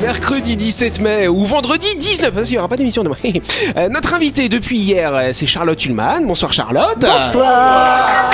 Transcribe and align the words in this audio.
Mercredi 0.00 0.56
17 0.56 1.00
mai 1.00 1.28
ou 1.28 1.46
vendredi 1.46 1.86
19, 1.96 2.30
parce 2.32 2.46
qu'il 2.46 2.54
n'y 2.54 2.58
aura 2.58 2.68
pas 2.68 2.76
d'émission 2.76 3.02
demain. 3.04 3.16
Euh, 3.76 3.88
Notre 3.88 4.14
invité 4.14 4.48
depuis 4.48 4.78
hier, 4.78 5.14
euh, 5.14 5.30
c'est 5.32 5.46
Charlotte 5.46 5.84
Ullmann. 5.84 6.26
Bonsoir 6.26 6.52
Charlotte. 6.52 6.98
Bonsoir. 6.98 8.30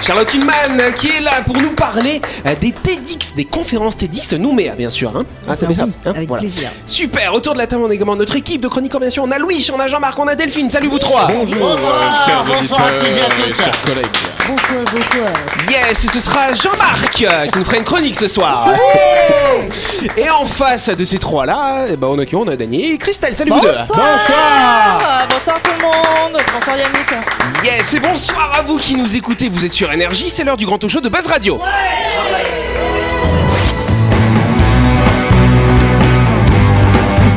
Charlotte 0.00 0.32
Ullmann 0.32 0.80
euh, 0.80 0.90
qui 0.92 1.08
est 1.08 1.20
là 1.20 1.42
pour 1.44 1.56
nous 1.58 1.72
parler 1.72 2.22
euh, 2.46 2.54
des 2.58 2.72
TEDx, 2.72 3.34
des 3.34 3.44
conférences 3.44 3.96
TEDx 3.96 4.32
Nouméa 4.34 4.74
bien 4.74 4.88
sûr. 4.88 5.14
Hein 5.14 5.24
ah, 5.46 5.54
ça 5.56 5.66
Ah 5.68 5.68
fait 5.68 5.74
ça 5.80 5.84
oui, 5.84 5.92
hein 6.06 6.12
avec 6.16 6.28
plaisir. 6.30 6.70
Super, 6.86 7.34
autour 7.34 7.52
de 7.52 7.58
la 7.58 7.66
table 7.66 7.82
on 7.84 7.90
a 7.90 7.94
également 7.94 8.16
notre 8.16 8.36
équipe 8.36 8.62
de 8.62 8.68
chroniques 8.68 8.94
en 8.94 9.00
bien 9.00 9.10
sûr. 9.10 9.24
On 9.24 9.30
a 9.30 9.38
Louis, 9.38 9.66
on 9.74 9.78
a 9.80 9.88
Jean-Marc, 9.88 10.18
on 10.18 10.26
a 10.26 10.34
Delphine. 10.34 10.70
Salut 10.70 10.88
vous 10.88 10.98
trois. 10.98 11.26
Bonjour, 11.30 11.78
et 11.78 13.20
à 13.20 13.28
toutes. 13.46 13.56
chers 13.56 13.80
collègues. 13.82 14.06
Bonsoir, 14.48 14.82
bonsoir. 14.90 15.30
Yes, 15.68 16.04
et 16.04 16.08
ce 16.08 16.20
sera 16.20 16.54
Jean-Marc 16.54 17.22
euh, 17.22 17.46
qui 17.48 17.58
nous 17.58 17.64
fera 17.66 17.76
une 17.76 17.84
chronique 17.84 18.16
ce 18.16 18.28
soir. 18.28 18.72
et 20.16 20.30
en 20.30 20.46
face 20.46 20.88
de 20.88 21.04
ces 21.04 21.18
trois-là, 21.18 21.84
eh 21.90 21.96
ben, 21.96 22.06
on 22.06 22.18
a 22.18 22.24
qui 22.24 22.34
On 22.34 22.48
a 22.48 22.56
Daniel 22.56 22.92
et 22.92 22.98
Christelle. 22.98 23.36
Salut 23.36 23.50
vous 23.50 23.60
deux. 23.60 23.68
Bonsoir. 23.68 25.26
Bonsoir 25.28 25.60
tout 25.62 25.70
le 25.76 25.82
monde. 25.82 26.40
Bonsoir 26.54 26.78
Yannick. 26.78 27.12
Yes, 27.62 27.92
et 27.92 28.00
bonsoir 28.00 28.54
à 28.58 28.62
vous 28.62 28.78
qui 28.78 28.94
nous 28.94 29.16
écoutez. 29.16 29.50
Vous 29.50 29.66
êtes 29.66 29.72
sur 29.72 29.92
Énergie, 29.92 30.30
c'est 30.30 30.44
l'heure 30.44 30.56
du 30.56 30.64
grand 30.64 30.78
talk 30.78 30.90
show 30.90 31.00
de 31.00 31.10
Buzz 31.10 31.26
Radio. 31.26 31.60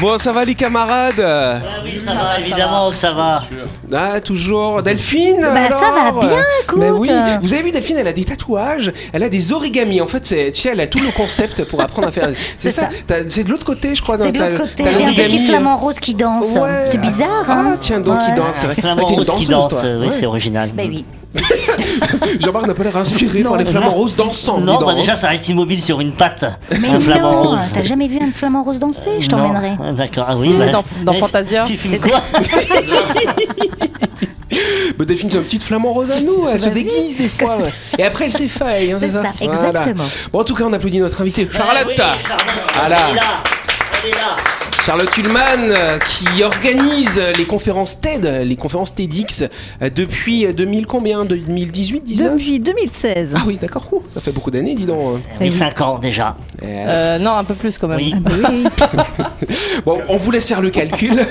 Bon, 0.00 0.18
ça 0.18 0.32
va 0.32 0.44
les 0.44 0.54
camarades 0.54 1.20
Ah 1.20 1.60
oui, 1.84 1.98
ça 1.98 2.14
va, 2.14 2.38
évidemment 2.40 2.90
que 2.90 2.96
ça 2.96 3.12
va. 3.12 3.42
Ah, 3.92 4.20
toujours. 4.20 4.82
Delphine 4.82 5.40
Bah, 5.40 5.70
ça 5.70 5.90
va 5.90 6.10
bien, 6.20 6.38
écoute. 6.62 6.78
Mais 6.78 6.90
oui, 6.90 7.10
vous 7.42 7.52
avez 7.54 7.62
vu 7.62 7.72
Delphine, 7.72 7.96
elle 7.98 8.06
a 8.08 8.12
des 8.12 8.24
tatouages, 8.24 8.92
elle 9.12 9.22
a 9.22 9.28
des 9.28 9.52
origamis. 9.52 10.00
En 10.00 10.06
fait, 10.06 10.24
c'est- 10.24 10.50
tu 10.52 10.60
sais, 10.60 10.70
elle 10.70 10.80
a 10.80 10.86
tout 10.86 10.98
le 11.00 11.10
concept 11.16 11.64
pour 11.64 11.80
apprendre 11.80 12.08
à 12.08 12.12
faire. 12.12 12.30
C'est 12.56 12.70
ça. 12.70 12.88
ça. 13.08 13.16
C'est 13.26 13.44
de 13.44 13.50
l'autre 13.50 13.64
côté, 13.64 13.94
je 13.94 14.02
crois. 14.02 14.16
C'est 14.18 14.32
dans- 14.32 14.44
de 14.46 14.50
l'autre 14.52 14.62
côté. 14.62 14.84
t'as 14.84 14.90
J'ai 14.90 15.04
un 15.04 15.12
petit 15.14 15.38
flamant 15.44 15.76
rose 15.76 15.98
qui 16.00 16.14
danse. 16.14 16.56
Ouais. 16.56 16.86
C'est 16.86 16.98
bizarre, 17.00 17.44
hein 17.48 17.70
Ah, 17.74 17.76
tiens 17.78 18.00
donc, 18.00 18.18
qui 18.20 18.28
Ouais. 18.30 18.36
danse, 18.36 18.56
c'est 18.56 18.66
vrai. 18.66 18.76
Flamand 18.76 19.06
Ah, 19.08 19.12
rose 19.14 19.30
qui 19.36 19.46
danse, 19.46 19.68
toi. 19.68 19.80
oui, 19.84 20.06
Ouais. 20.06 20.14
c'est 20.18 20.26
original. 20.26 20.70
Bah 20.74 20.82
oui. 20.86 21.04
Jean-Marc 22.40 22.66
n'a 22.66 22.74
pas 22.74 22.82
l'air 22.84 22.96
inspiré 22.96 23.42
par 23.42 23.56
les 23.56 23.64
flamants 23.64 23.90
roses 23.92 24.14
dansants. 24.16 24.58
dis 24.58 24.64
Non, 24.64 24.78
bah 24.78 24.88
hein. 24.90 24.94
déjà, 24.96 25.16
ça 25.16 25.28
reste 25.28 25.48
immobile 25.48 25.82
sur 25.82 26.00
une 26.00 26.12
patte. 26.12 26.44
Mais 26.80 26.88
un 26.88 27.00
flamant 27.00 27.42
rose. 27.42 27.58
t'as 27.72 27.82
jamais 27.82 28.08
vu 28.08 28.18
un 28.20 28.30
flamant 28.32 28.62
rose 28.62 28.78
danser 28.78 29.20
Je 29.20 29.28
t'emmènerai. 29.28 29.72
Ah, 29.82 29.92
D'accord, 29.92 30.26
ah 30.28 30.34
oui. 30.36 30.48
Si, 30.48 30.52
bah, 30.54 30.68
dans- 30.70 30.84
dans 31.04 31.12
eh, 31.12 31.18
Fantasia. 31.18 31.62
Tu 31.64 31.76
filmes 31.76 31.98
quoi 31.98 32.20
Bah, 34.98 35.06
Delphine, 35.06 35.30
c'est 35.30 35.38
une 35.38 35.44
petite 35.44 35.62
flamant 35.62 35.92
rose 35.92 36.10
à 36.10 36.20
nous, 36.20 36.46
elle 36.52 36.60
se 36.60 36.68
déguise 36.68 37.16
des 37.16 37.28
fois. 37.30 37.56
Et 37.98 38.04
après, 38.04 38.26
elle 38.26 38.32
s'effaille. 38.32 38.92
hein, 38.92 38.96
C'est 39.00 39.08
ça, 39.10 39.32
exactement. 39.40 40.04
Bon, 40.32 40.40
en 40.40 40.44
tout 40.44 40.54
cas, 40.54 40.64
on 40.64 40.72
applaudit 40.72 41.00
notre 41.00 41.20
invité, 41.22 41.48
Charlotte. 41.50 41.76
Ah 41.80 41.84
oui, 41.88 41.94
Charlotte, 41.96 42.18
Voilà. 42.74 42.96
Elle 43.08 43.12
est 43.12 43.16
là. 43.16 43.22
Elle 44.04 44.10
est 44.10 44.12
là. 44.14 44.36
Charlotte 44.84 45.16
Ullmann 45.16 45.60
euh, 45.70 45.98
qui 45.98 46.42
organise 46.42 47.20
les 47.36 47.46
conférences 47.46 48.00
TED, 48.00 48.24
les 48.44 48.56
conférences 48.56 48.92
TEDx 48.92 49.42
euh, 49.80 49.90
depuis 49.94 50.44
euh, 50.46 50.52
2000 50.52 50.86
combien? 50.86 51.24
2018 51.24 52.00
19 52.02 52.32
Depuis 52.32 52.58
2016. 52.58 53.34
Ah 53.36 53.42
oui, 53.46 53.58
d'accord, 53.60 53.86
Ouh, 53.92 54.02
ça 54.08 54.20
fait 54.20 54.32
beaucoup 54.32 54.50
d'années, 54.50 54.74
dis 54.74 54.84
donc. 54.84 55.20
Oui, 55.40 55.52
5 55.52 55.80
ans 55.82 55.98
déjà. 55.98 56.36
Euh, 56.64 56.66
Euh, 56.66 57.18
non, 57.18 57.32
un 57.32 57.44
peu 57.44 57.54
plus 57.54 57.78
quand 57.78 57.86
même. 57.86 57.98
Oui. 57.98 58.12
Ah 58.16 58.20
bah 58.28 58.50
oui. 58.50 58.64
Bon, 59.84 60.00
on 60.08 60.16
vous 60.16 60.30
laisse 60.30 60.46
faire 60.48 60.60
le 60.62 60.70
calcul. 60.70 61.14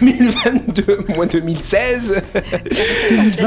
2022 0.00 1.06
moins 1.14 1.26
2016. 1.26 2.22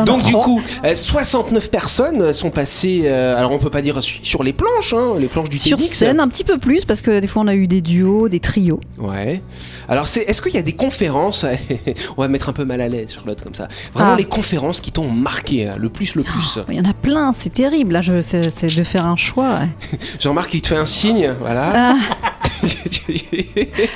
Donc 0.06 0.24
du 0.24 0.34
coup, 0.34 0.62
euh, 0.86 0.96
69 0.96 1.70
personnes 1.72 2.34
sont 2.34 2.50
passées. 2.50 3.02
euh, 3.06 3.36
alors 3.38 3.52
on 3.52 3.58
peut 3.60 3.70
pas 3.70 3.82
dire 3.82 4.02
su- 4.04 4.20
sur 4.24 4.44
les 4.44 4.54
planches, 4.54 4.94
hein, 4.94 5.14
les 5.20 5.28
planches 5.28 5.50
du 5.50 5.58
Sur 5.58 5.78
TEDx. 5.78 5.98
scène, 5.98 6.20
un 6.20 6.28
petit 6.28 6.44
peu 6.44 6.58
plus, 6.58 6.86
parce 6.86 7.02
que 7.02 7.20
des 7.20 7.28
fois 7.28 7.42
on 7.44 7.48
a 7.48 7.56
eu 7.56 7.68
des 7.68 7.82
duos, 7.82 8.30
des 8.30 8.40
trios. 8.40 8.80
Ouais. 8.98 9.42
Alors, 9.88 10.08
c'est, 10.08 10.22
est-ce 10.22 10.42
qu'il 10.42 10.54
y 10.54 10.58
a 10.58 10.62
des 10.62 10.74
conférences 10.74 11.46
On 12.18 12.22
va 12.22 12.28
mettre 12.28 12.50
un 12.50 12.54
peu 12.54 12.66
mal 12.66 12.82
à 12.82 12.88
l'aise 12.88 13.10
sur 13.10 13.26
l'autre 13.26 13.44
comme 13.44 13.54
ça. 13.56 13.68
Vraiment 13.94 14.14
Ah. 14.14 14.18
les 14.18 14.26
conférences 14.26 14.82
qui 14.82 14.92
t'ont 14.92 15.10
marqué 15.10 15.68
hein, 15.68 15.76
le 15.78 15.90
plus, 15.90 16.16
le 16.16 16.24
plus. 16.24 16.60
Il 16.70 16.76
y 16.76 16.80
en 16.80 16.90
a 16.90 16.94
plein, 16.94 17.34
c'est 17.38 17.54
terrible. 17.54 17.94
Là, 17.94 18.02
je, 18.02 18.22
c'est, 18.22 18.50
c'est 18.56 18.74
de 18.76 18.84
faire 18.84 19.06
un 19.06 19.16
choix. 19.16 19.60
ouais. 19.62 19.98
Jean-Marc, 20.20 20.54
il 20.54 20.62
te 20.62 20.68
fait 20.68 20.76
un 20.76 20.86
signe, 20.86 21.34
voilà. 21.40 21.72
Ah. 21.76 21.96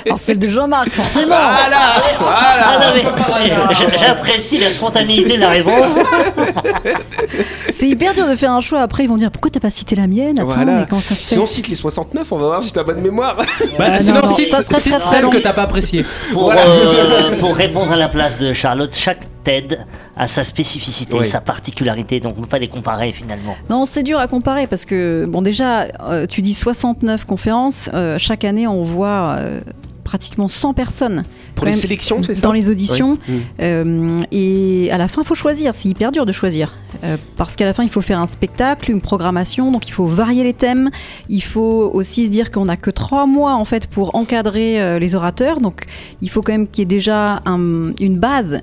Alors, 0.06 0.18
celle 0.18 0.38
de 0.38 0.48
Jean-Marc, 0.48 0.88
forcément. 0.90 1.26
voilà, 1.26 1.76
Ah 2.20 2.80
voilà. 2.80 3.72
j'- 3.74 3.98
j'apprécie 4.00 4.58
la 4.58 4.68
spontanéité 4.68 5.36
de 5.36 5.40
la 5.40 5.48
réponse. 5.50 5.92
C'est 7.72 7.88
hyper 7.88 8.14
dur 8.14 8.26
de 8.28 8.36
faire 8.36 8.52
un 8.52 8.60
choix. 8.60 8.80
Après, 8.80 9.04
ils 9.04 9.08
vont 9.08 9.16
dire 9.16 9.30
pourquoi 9.30 9.50
t'as 9.50 9.60
pas 9.60 9.70
cité 9.70 9.96
la 9.96 10.06
mienne? 10.06 10.38
Attends, 10.38 10.48
Voilà. 10.48 10.72
mais 10.72 10.86
comment 10.88 11.00
ça 11.00 11.14
se 11.14 11.26
fait 11.26 11.34
Si 11.34 11.38
on 11.40 11.46
cite 11.46 11.68
les 11.68 11.74
69, 11.74 12.30
on 12.32 12.36
va 12.36 12.46
voir 12.46 12.62
si 12.62 12.72
t'as 12.72 12.82
bonne 12.84 13.00
mémoire. 13.00 13.36
Bah, 13.78 13.86
Ah, 13.92 13.98
sinon, 14.00 14.20
non, 14.22 14.28
non, 14.28 14.34
cite, 14.36 14.48
ça 14.50 14.62
serait 14.62 14.80
cite 14.80 14.92
très, 14.92 15.00
très 15.00 15.10
celle 15.10 15.22
long. 15.24 15.30
que 15.30 15.38
t'as 15.38 15.52
pas 15.52 15.62
appréciée. 15.62 16.04
Pour, 16.32 16.52
euh, 16.52 17.36
pour 17.40 17.54
répondre 17.56 17.92
à 17.92 17.96
la 17.96 18.08
place 18.08 18.38
de 18.38 18.52
Charlotte, 18.52 18.94
chaque 18.94 19.22
TED 19.44 19.86
a 20.16 20.26
sa 20.26 20.42
spécificité, 20.42 21.18
Oui. 21.18 21.26
sa 21.26 21.40
particularité, 21.40 22.18
donc 22.20 22.32
on 22.36 22.40
ne 22.40 22.44
peut 22.44 22.50
pas 22.50 22.58
les 22.58 22.68
comparer 22.68 23.12
finalement. 23.12 23.54
Non, 23.70 23.84
c'est 23.86 24.02
dur 24.02 24.18
à 24.18 24.26
comparer 24.26 24.66
parce 24.66 24.84
que, 24.84 25.26
bon, 25.28 25.42
déjà, 25.42 25.82
euh, 26.08 26.26
tu 26.26 26.42
dis 26.42 26.54
69 26.54 27.24
conférences. 27.26 27.90
euh, 27.94 28.18
chaque 28.18 28.44
année, 28.44 28.66
on 28.66 28.82
voit 28.82 29.36
euh, 29.38 29.60
pratiquement 30.04 30.48
100 30.48 30.74
personnes. 30.74 31.22
Pour 31.54 31.66
les 31.66 31.72
sélections, 31.72 32.22
c'est 32.22 32.34
ça 32.36 32.42
Dans 32.42 32.52
les 32.52 32.70
auditions. 32.70 33.18
Oui. 33.28 33.34
Mm. 33.34 33.40
Euh, 33.60 34.18
et 34.30 34.90
à 34.92 34.98
la 34.98 35.08
fin, 35.08 35.22
il 35.22 35.26
faut 35.26 35.34
choisir. 35.34 35.74
C'est 35.74 35.88
hyper 35.88 36.12
dur 36.12 36.26
de 36.26 36.32
choisir. 36.32 36.74
Euh, 37.02 37.16
parce 37.36 37.56
qu'à 37.56 37.64
la 37.64 37.72
fin, 37.72 37.82
il 37.82 37.90
faut 37.90 38.02
faire 38.02 38.20
un 38.20 38.26
spectacle, 38.26 38.90
une 38.90 39.00
programmation. 39.00 39.72
Donc, 39.72 39.88
il 39.88 39.92
faut 39.92 40.06
varier 40.06 40.44
les 40.44 40.52
thèmes. 40.52 40.90
Il 41.28 41.42
faut 41.42 41.90
aussi 41.92 42.26
se 42.26 42.30
dire 42.30 42.50
qu'on 42.52 42.66
n'a 42.66 42.76
que 42.76 42.90
trois 42.90 43.26
mois, 43.26 43.54
en 43.54 43.64
fait, 43.64 43.86
pour 43.86 44.14
encadrer 44.14 44.80
euh, 44.80 44.98
les 44.98 45.14
orateurs. 45.14 45.60
Donc, 45.60 45.84
il 46.22 46.30
faut 46.30 46.42
quand 46.42 46.52
même 46.52 46.68
qu'il 46.68 46.82
y 46.82 46.84
ait 46.84 46.86
déjà 46.86 47.42
un- 47.46 47.92
une 48.00 48.18
base 48.18 48.60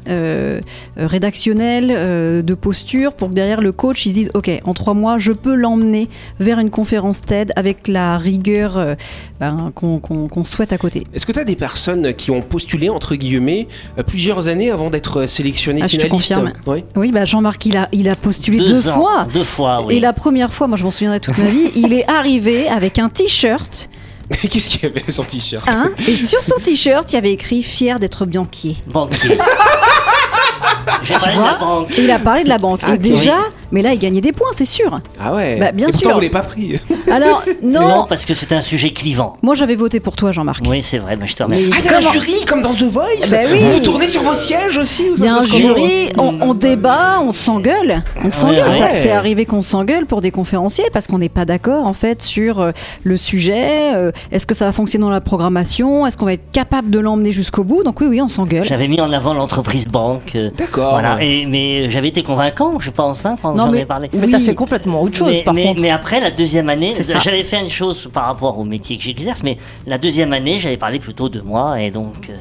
rédactionnelle, 0.98 1.92
euh, 1.96 2.42
de 2.42 2.54
posture, 2.54 3.14
pour 3.14 3.30
que 3.30 3.34
derrière 3.34 3.62
le 3.62 3.72
coach, 3.72 4.06
il 4.06 4.10
se 4.10 4.16
dise, 4.16 4.32
OK, 4.34 4.50
en 4.64 4.74
trois 4.74 4.94
mois, 4.94 5.18
je 5.18 5.32
peux 5.32 5.56
l'emmener 5.56 6.10
vers 6.40 6.60
une 6.60 6.70
conférence 6.70 7.22
TED 7.22 7.52
avec 7.56 7.88
la 7.88 8.18
rigueur 8.18 8.78
euh, 8.78 8.96
ben, 9.40 9.72
qu'on 9.76 10.44
souhaite 10.46 10.74
à 10.74 10.78
côté. 10.78 11.06
Est-ce 11.14 11.26
que 11.26 11.32
tu 11.32 11.40
as 11.42 11.46
des 11.46 11.56
personnes 11.56 12.14
qui 12.14 12.32
ont 12.32 12.42
postulé, 12.42 12.90
entre 12.90 13.16
guillemets, 13.16 13.68
euh, 13.98 14.04
plusieurs 14.04 14.48
années 14.48 14.72
avant 14.72 14.90
d'être 14.90 15.28
sélectionnées 15.28 15.82
Ah, 15.84 15.88
je 15.88 15.98
te 15.98 16.04
finalistes 16.04 16.34
confirme. 16.36 16.54
Oui. 16.68 16.84
Oui, 16.96 17.12
bah 17.12 17.26
Jean-Marc, 17.26 17.66
il 17.66 17.78
a, 17.78 17.90
il 17.92 18.08
a 18.10 18.16
postulé 18.16 18.60
deux, 18.60 18.88
ans, 18.88 18.94
fois. 18.94 19.28
Deux 19.34 19.44
fois, 19.44 19.84
oui. 19.86 19.96
Et 19.96 20.00
la 20.00 20.14
première 20.14 20.54
fois, 20.54 20.68
moi 20.68 20.78
je 20.78 20.84
m'en 20.84 20.92
souviendrai 20.92 21.20
toute 21.20 21.38
ma 21.38 21.46
vie, 21.46 21.72
il 21.76 21.94
est 21.94 22.10
arrivé 22.10 22.68
avec 22.70 23.00
un 23.00 23.10
t-shirt, 23.10 23.90
Qu'est-ce 24.32 24.70
qu'il 24.70 24.84
y 24.84 24.86
avait 24.86 25.04
sur 25.04 25.14
son 25.14 25.24
t-shirt 25.24 25.68
hein, 25.68 25.92
et 26.08 26.16
sur 26.16 26.42
son 26.42 26.56
t-shirt, 26.56 27.12
il 27.12 27.16
y 27.16 27.18
avait 27.18 27.34
écrit 27.34 27.64
fier 27.64 28.00
d'être 28.00 28.26
banquier. 28.26 28.78
Banquier. 28.88 29.38
J'ai 31.04 31.14
parlé 31.16 31.36
de 31.36 31.40
vois 31.40 31.52
la 31.52 31.58
banque. 31.58 31.98
Et 31.98 32.04
il 32.04 32.12
a 32.12 32.20
parlé 32.20 32.44
de 32.44 32.50
la 32.50 32.58
banque. 32.58 32.80
Ah, 32.84 32.96
et 32.96 32.98
déjà, 32.98 33.38
mais 33.72 33.82
là, 33.82 33.94
il 33.94 34.00
gagnait 34.00 34.22
des 34.22 34.32
points, 34.32 34.50
c'est 34.56 34.66
sûr. 34.66 35.00
Ah 35.20 35.34
ouais 35.34 35.58
Bah, 35.60 35.72
bien 35.72 35.88
Et 35.88 35.92
pourtant, 35.92 36.00
sûr. 36.10 36.16
vous 36.16 36.20
l'avez 36.22 36.30
pas 36.32 36.42
pris. 36.44 36.80
Alors, 37.12 37.44
non, 37.64 37.82
Non, 37.88 38.06
parce 38.08 38.26
que 38.26 38.34
c'est 38.34 38.52
un 38.54 38.62
sujet 38.62 38.92
clivant. 38.92 39.34
moi 39.42 39.56
j'avais 39.56 39.76
voté 39.76 40.00
pour 40.00 40.16
toi, 40.16 40.32
Jean-Marc. 40.32 40.64
Oui, 40.68 40.82
c'est 40.82 40.98
vrai, 40.98 41.16
mais 41.16 41.28
je 41.28 41.36
te 41.36 41.44
Mais 41.44 41.56
remercie. 41.58 41.72
Ah, 41.76 41.80
il 41.84 41.92
y 41.92 41.94
a 41.94 41.98
un 41.98 42.12
jury 42.12 42.46
comme 42.48 42.62
dans 42.62 42.74
The 42.74 42.84
Voice 42.84 43.04
Bah 43.32 43.38
oui. 43.52 43.60
Vous 43.74 43.80
tournez 43.80 44.08
sur 44.08 44.24
vos 44.24 44.34
sièges 44.34 44.78
aussi 44.78 45.06
Il 45.18 45.24
y 45.24 45.28
a 45.28 45.36
un 45.36 45.42
jury, 45.46 46.10
on, 46.18 46.34
on 46.42 46.54
débat, 46.54 47.20
on 47.22 47.32
s'engueule. 47.32 48.04
On 48.24 48.32
s'engueule. 48.32 48.68
ouais. 48.68 48.80
Ça- 48.80 49.02
C'est 49.02 49.12
arrivé 49.12 49.46
qu'on 49.46 49.62
s'engueule 49.62 50.06
pour 50.06 50.22
des 50.22 50.32
conférenciers 50.32 50.86
parce 50.94 51.08
qu'on 51.08 51.18
n'est 51.20 51.30
pas 51.30 51.46
d'accord 51.46 51.86
en 51.86 51.94
fait 51.94 52.22
sur 52.22 52.60
euh, 52.60 52.72
le 53.04 53.18
sujet. 53.18 53.94
euh, 53.96 54.12
Est-ce 54.32 54.46
que 54.46 54.54
ça 54.56 54.66
va 54.66 54.72
fonctionner 54.72 55.04
dans 55.04 55.10
la 55.12 55.22
programmation 55.22 56.06
Est-ce 56.06 56.18
qu'on 56.18 56.26
va 56.26 56.34
être 56.34 56.52
capable 56.52 56.90
de 56.90 57.00
l'emmener 57.00 57.32
jusqu'au 57.32 57.64
bout? 57.64 57.84
Donc 57.84 58.02
oui, 58.02 58.08
oui, 58.10 58.22
on 58.22 58.28
s'engueule. 58.28 58.66
J'avais 58.66 58.88
mis 58.88 59.00
en 59.02 59.12
avant 59.12 59.34
l'entreprise 59.34 59.88
banque. 59.88 60.38
D'accord. 60.58 60.92
Voilà. 60.92 61.18
Et, 61.22 61.46
mais 61.46 61.90
j'avais 61.90 62.08
été 62.10 62.24
convaincant, 62.24 62.80
je 62.80 62.90
pense. 62.92 63.26
Hein, 63.26 63.36
pendant 63.42 63.61
Non, 63.62 63.66
j'en 63.68 63.72
mais- 63.74 63.82
ai 63.82 63.86
parlé. 63.86 64.10
Mais 64.14 64.26
Oui. 64.26 64.32
t'as 64.32 64.40
fait 64.40 64.56
complètement 64.56 65.02
autre 65.02 65.16
chose, 65.18 65.32
mais, 65.32 65.44
par 65.44 65.54
mais- 65.54 65.64
contre. 65.66 65.82
mais 65.82 65.90
après 65.90 66.20
la 66.20 66.32
deuxième 66.32 66.70
année, 66.70 66.94
j'avais 67.20 67.44
fait 67.44 67.60
une 67.62 67.70
chose 67.70 68.10
par 68.14 68.26
rapport 68.26 68.58
au 68.60 68.66
métier 68.66 68.98
que 68.98 69.04
j'exerce, 69.04 69.44
mais 69.44 69.58
la 69.88 69.98
deuxième 69.98 70.34
année, 70.34 70.60
j'avais 70.60 70.78
parlé 70.78 71.00
plutôt 71.00 71.30
de 71.30 71.42
moi 71.42 71.80
et 71.82 71.90
donc 71.92 72.30
euh, 72.30 72.34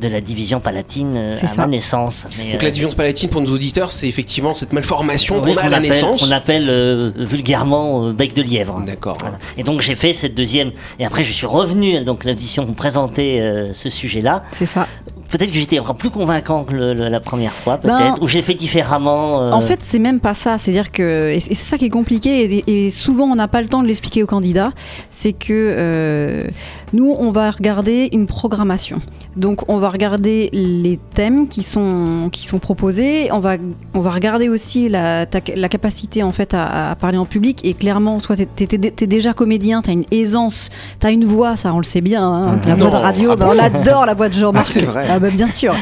de 0.00 0.08
la 0.08 0.20
division 0.20 0.60
palatine 0.60 1.14
euh, 1.16 1.34
à 1.34 1.46
ça. 1.46 1.60
ma 1.62 1.66
naissance. 1.66 2.26
Mais, 2.38 2.52
Donc 2.52 2.62
euh, 2.62 2.64
la 2.64 2.70
division 2.70 2.90
palatine 2.96 3.28
pour 3.30 3.40
nos 3.40 3.52
auditeurs, 3.52 3.92
c'est 3.92 4.08
effectivement 4.08 4.54
cette 4.54 4.72
malformation 4.72 5.40
qu'on 5.40 5.56
a 5.56 5.60
à 5.62 5.68
la 5.68 5.76
appelle- 5.76 5.82
naissance. 5.88 6.24
qu'on 6.24 6.32
appelle 6.32 6.66
euh, 6.68 7.10
vulgairement 7.16 8.06
euh, 8.06 8.12
bec 8.12 8.34
de 8.34 8.42
lièvre. 8.42 8.80
D'accord. 8.86 9.16
Voilà. 9.20 9.38
Et 9.58 9.62
donc 9.62 9.80
j'ai 9.80 9.94
fait 9.96 10.12
cette 10.12 10.34
deuxième. 10.34 10.72
Et 10.98 11.04
après 11.04 11.24
je 11.24 11.32
suis 11.32 11.46
revenu 11.46 12.00
donc 12.04 12.24
l'audition 12.24 12.66
pour 12.66 12.74
présenter 12.74 13.40
euh, 13.40 13.72
ce 13.74 13.90
sujet-là. 13.90 14.44
C'est 14.52 14.66
ça. 14.66 14.86
Peut-être 15.30 15.50
que 15.50 15.56
j'étais 15.56 15.78
encore 15.78 15.94
plus 15.96 16.10
convaincant 16.10 16.64
que 16.64 16.72
le- 16.72 16.92
le- 16.94 17.08
la 17.08 17.20
première 17.20 17.52
fois, 17.52 17.76
peut-être, 17.78 17.96
Ben, 17.96 18.14
ou 18.20 18.26
j'ai 18.28 18.42
fait 18.42 18.54
différemment. 18.54 19.40
euh, 19.40 19.52
En 19.52 19.60
fait, 19.60 19.80
c'est 19.82 19.98
même 20.00 20.18
pas 20.20 20.34
ça. 20.34 20.58
C'est-à-dire 20.58 20.90
que 20.90 21.30
et 21.30 21.38
c'est 21.40 21.54
ça 21.54 21.78
qui 21.78 21.84
est 21.86 21.90
compliqué 21.90 22.62
et, 22.66 22.86
et 22.86 22.90
souvent 22.90 23.24
on 23.24 23.36
n'a 23.36 23.46
pas 23.48 23.62
le 23.62 23.68
temps 23.68 23.82
de 23.82 23.86
l'expliquer 23.86 24.22
aux 24.22 24.26
candidats. 24.26 24.72
C'est 25.08 25.32
que 25.32 25.46
euh, 25.52 26.42
nous, 26.92 27.14
on 27.18 27.30
va 27.30 27.50
regarder 27.50 28.08
une 28.12 28.26
programmation. 28.26 29.00
Donc, 29.36 29.70
on 29.70 29.78
va 29.78 29.90
regarder 29.90 30.50
les 30.52 30.98
thèmes 31.14 31.46
qui 31.46 31.62
sont 31.62 32.28
qui 32.32 32.46
sont 32.46 32.58
proposés. 32.58 33.30
On 33.32 33.38
va 33.38 33.56
on 33.94 34.00
va 34.00 34.10
regarder 34.10 34.48
aussi 34.48 34.88
la 34.88 35.24
ta- 35.26 35.38
la 35.54 35.68
capacité 35.68 36.22
en 36.22 36.32
fait 36.32 36.52
à, 36.52 36.90
à 36.90 36.94
parler 36.96 37.16
en 37.18 37.24
public. 37.24 37.60
Et 37.64 37.74
clairement, 37.74 38.18
toi, 38.20 38.34
t'es- 38.36 38.66
t'es 38.66 39.06
déjà 39.06 39.32
comédien, 39.32 39.82
t'as 39.82 39.92
une 39.92 40.04
aisance, 40.10 40.70
t'as 40.98 41.12
une 41.12 41.24
voix, 41.24 41.54
ça 41.56 41.72
on 41.72 41.78
le 41.78 41.84
sait 41.84 42.00
bien. 42.00 42.24
hein. 42.24 42.58
La 42.66 42.74
voix 42.74 42.90
de 42.90 42.96
radio, 42.96 43.30
Ah 43.32 43.36
bah, 43.36 43.44
bon 43.46 43.50
on 43.52 43.54
l'adore 43.54 44.04
la 44.06 44.14
voix 44.14 44.28
de 44.28 44.34
Jean-Marc. 44.34 44.66
Ah, 44.68 44.70
c'est 44.72 44.82
vrai. 44.84 45.06
Ah 45.08 45.18
bah 45.20 45.30
bien 45.30 45.48
sûr. 45.48 45.74